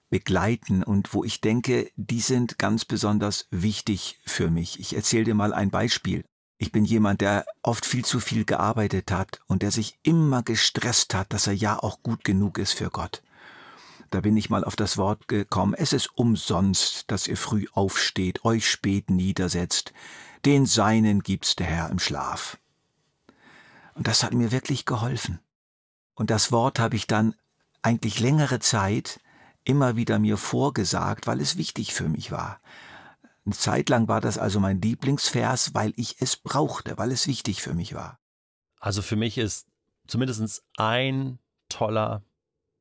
begleiten 0.09 0.85
und 0.85 1.13
wo 1.13 1.25
ich 1.25 1.41
denke, 1.41 1.91
die 1.97 2.21
sind 2.21 2.59
ganz 2.59 2.85
besonders 2.85 3.49
wichtig 3.51 4.21
für 4.25 4.51
mich. 4.51 4.79
Ich 4.79 4.95
erzähle 4.95 5.25
dir 5.25 5.35
mal 5.35 5.53
ein 5.53 5.71
Beispiel. 5.71 6.25
Ich 6.59 6.71
bin 6.71 6.85
jemand, 6.85 7.21
der 7.21 7.45
oft 7.63 7.85
viel 7.85 8.05
zu 8.05 8.21
viel 8.21 8.45
gearbeitet 8.45 9.11
hat 9.11 9.41
und 9.49 9.63
der 9.63 9.73
sich 9.73 9.99
immer 10.05 10.45
gestresst 10.45 11.15
hat, 11.15 11.33
dass 11.33 11.49
er 11.49 11.55
ja 11.55 11.77
auch 11.77 12.03
gut 12.05 12.23
genug 12.23 12.59
ist 12.59 12.73
für 12.73 12.91
Gott. 12.91 13.23
Da 14.11 14.21
bin 14.21 14.37
ich 14.37 14.51
mal 14.51 14.63
auf 14.63 14.77
das 14.77 14.97
Wort 14.97 15.27
gekommen, 15.27 15.75
es 15.75 15.93
ist 15.93 16.17
umsonst, 16.17 17.11
dass 17.11 17.27
ihr 17.27 17.37
früh 17.37 17.67
aufsteht, 17.73 18.45
euch 18.45 18.71
spät 18.71 19.11
niedersetzt, 19.11 19.93
den 20.45 20.67
Seinen 20.67 21.23
gibt's 21.23 21.57
der 21.57 21.67
Herr 21.67 21.91
im 21.91 21.99
Schlaf. 21.99 22.59
Und 23.95 24.09
das 24.09 24.23
hat 24.23 24.35
mir 24.35 24.53
wirklich 24.53 24.85
geholfen. 24.85 25.41
Und 26.15 26.31
das 26.31 26.53
Wort 26.53 26.79
habe 26.79 26.97
ich 26.97 27.07
dann 27.07 27.35
eigentlich 27.83 28.21
längere 28.21 28.59
Zeit 28.59 29.21
immer 29.65 29.97
wieder 29.97 30.19
mir 30.19 30.37
vorgesagt, 30.37 31.27
weil 31.27 31.41
es 31.41 31.57
wichtig 31.57 31.95
für 31.95 32.09
mich 32.09 32.31
war. 32.31 32.61
Eine 33.45 33.55
Zeit 33.55 33.89
lang 33.89 34.09
war 34.09 34.21
das 34.21 34.39
also 34.39 34.61
mein 34.61 34.81
Lieblingsvers, 34.81 35.75
weil 35.75 35.93
ich 35.97 36.17
es 36.21 36.37
brauchte, 36.37 36.97
weil 36.97 37.13
es 37.13 37.27
wichtig 37.27 37.63
für 37.63 37.75
mich 37.75 37.95
war. 37.95 38.19
Also 38.81 39.03
für 39.03 39.17
mich 39.17 39.39
ist 39.39 39.67
zumindest 40.07 40.63
ein 40.77 41.39
toller, 41.69 42.23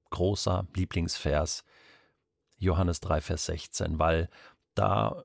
großer 0.10 0.67
Lieblingsvers 0.76 1.63
Johannes 2.58 2.99
3, 3.02 3.21
Vers 3.21 3.45
16, 3.45 3.99
weil 3.99 4.30
da 4.76 5.23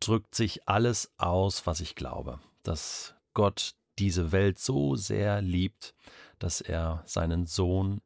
drückt 0.00 0.34
sich 0.34 0.68
alles 0.68 1.10
aus, 1.18 1.66
was 1.66 1.80
ich 1.80 1.94
glaube, 1.94 2.40
dass 2.62 3.14
Gott 3.34 3.74
diese 3.98 4.32
Welt 4.32 4.58
so 4.58 4.96
sehr 4.96 5.42
liebt, 5.42 5.94
dass 6.38 6.60
er 6.60 7.02
seinen 7.06 7.46
Sohn 7.46 8.00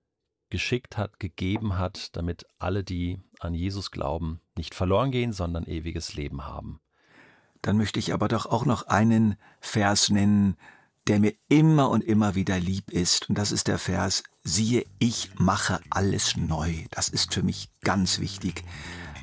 geschickt 0.50 0.96
hat, 0.98 1.18
gegeben 1.18 1.78
hat, 1.78 2.14
damit 2.16 2.46
alle, 2.58 2.84
die 2.84 3.20
an 3.40 3.54
Jesus 3.54 3.90
glauben, 3.90 4.40
nicht 4.56 4.74
verloren 4.74 5.10
gehen, 5.10 5.32
sondern 5.32 5.64
ewiges 5.64 6.14
Leben 6.14 6.44
haben. 6.44 6.80
Dann 7.62 7.76
möchte 7.76 7.98
ich 7.98 8.12
aber 8.12 8.28
doch 8.28 8.46
auch 8.46 8.64
noch 8.64 8.88
einen 8.88 9.36
Vers 9.60 10.10
nennen, 10.10 10.56
der 11.06 11.20
mir 11.20 11.34
immer 11.48 11.90
und 11.90 12.04
immer 12.04 12.34
wieder 12.34 12.58
lieb 12.58 12.90
ist. 12.90 13.28
Und 13.28 13.38
das 13.38 13.50
ist 13.50 13.66
der 13.66 13.78
Vers, 13.78 14.22
siehe, 14.42 14.84
ich 14.98 15.30
mache 15.36 15.80
alles 15.90 16.36
neu. 16.36 16.84
Das 16.90 17.08
ist 17.08 17.34
für 17.34 17.42
mich 17.42 17.70
ganz 17.80 18.20
wichtig. 18.20 18.64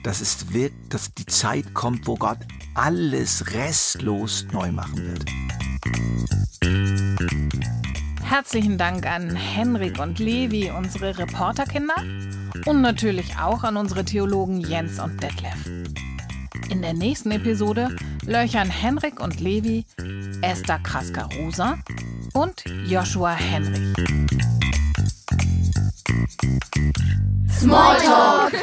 Das 0.03 0.21
ist 0.21 0.53
wird, 0.53 0.71
dass 0.89 1.13
die 1.13 1.25
Zeit 1.25 1.73
kommt, 1.73 2.07
wo 2.07 2.15
Gott 2.15 2.39
alles 2.73 3.53
restlos 3.53 4.45
neu 4.53 4.71
machen 4.71 4.97
wird. 4.97 5.25
Herzlichen 8.23 8.77
Dank 8.77 9.05
an 9.05 9.35
Henrik 9.35 9.99
und 9.99 10.19
Levi, 10.19 10.71
unsere 10.71 11.17
Reporterkinder, 11.17 11.95
und 12.65 12.81
natürlich 12.81 13.37
auch 13.37 13.63
an 13.63 13.75
unsere 13.75 14.05
Theologen 14.05 14.61
Jens 14.61 14.99
und 14.99 15.21
Detlef. 15.21 15.65
In 16.69 16.81
der 16.81 16.93
nächsten 16.93 17.31
Episode 17.31 17.95
löchern 18.25 18.69
Henrik 18.69 19.19
und 19.19 19.41
Levi 19.41 19.85
Esther 20.41 20.79
Krasker-Rosa 20.79 21.77
und 22.33 22.63
Joshua 22.85 23.33
Henrich. 23.33 23.95
Smalltalk! 27.49 28.53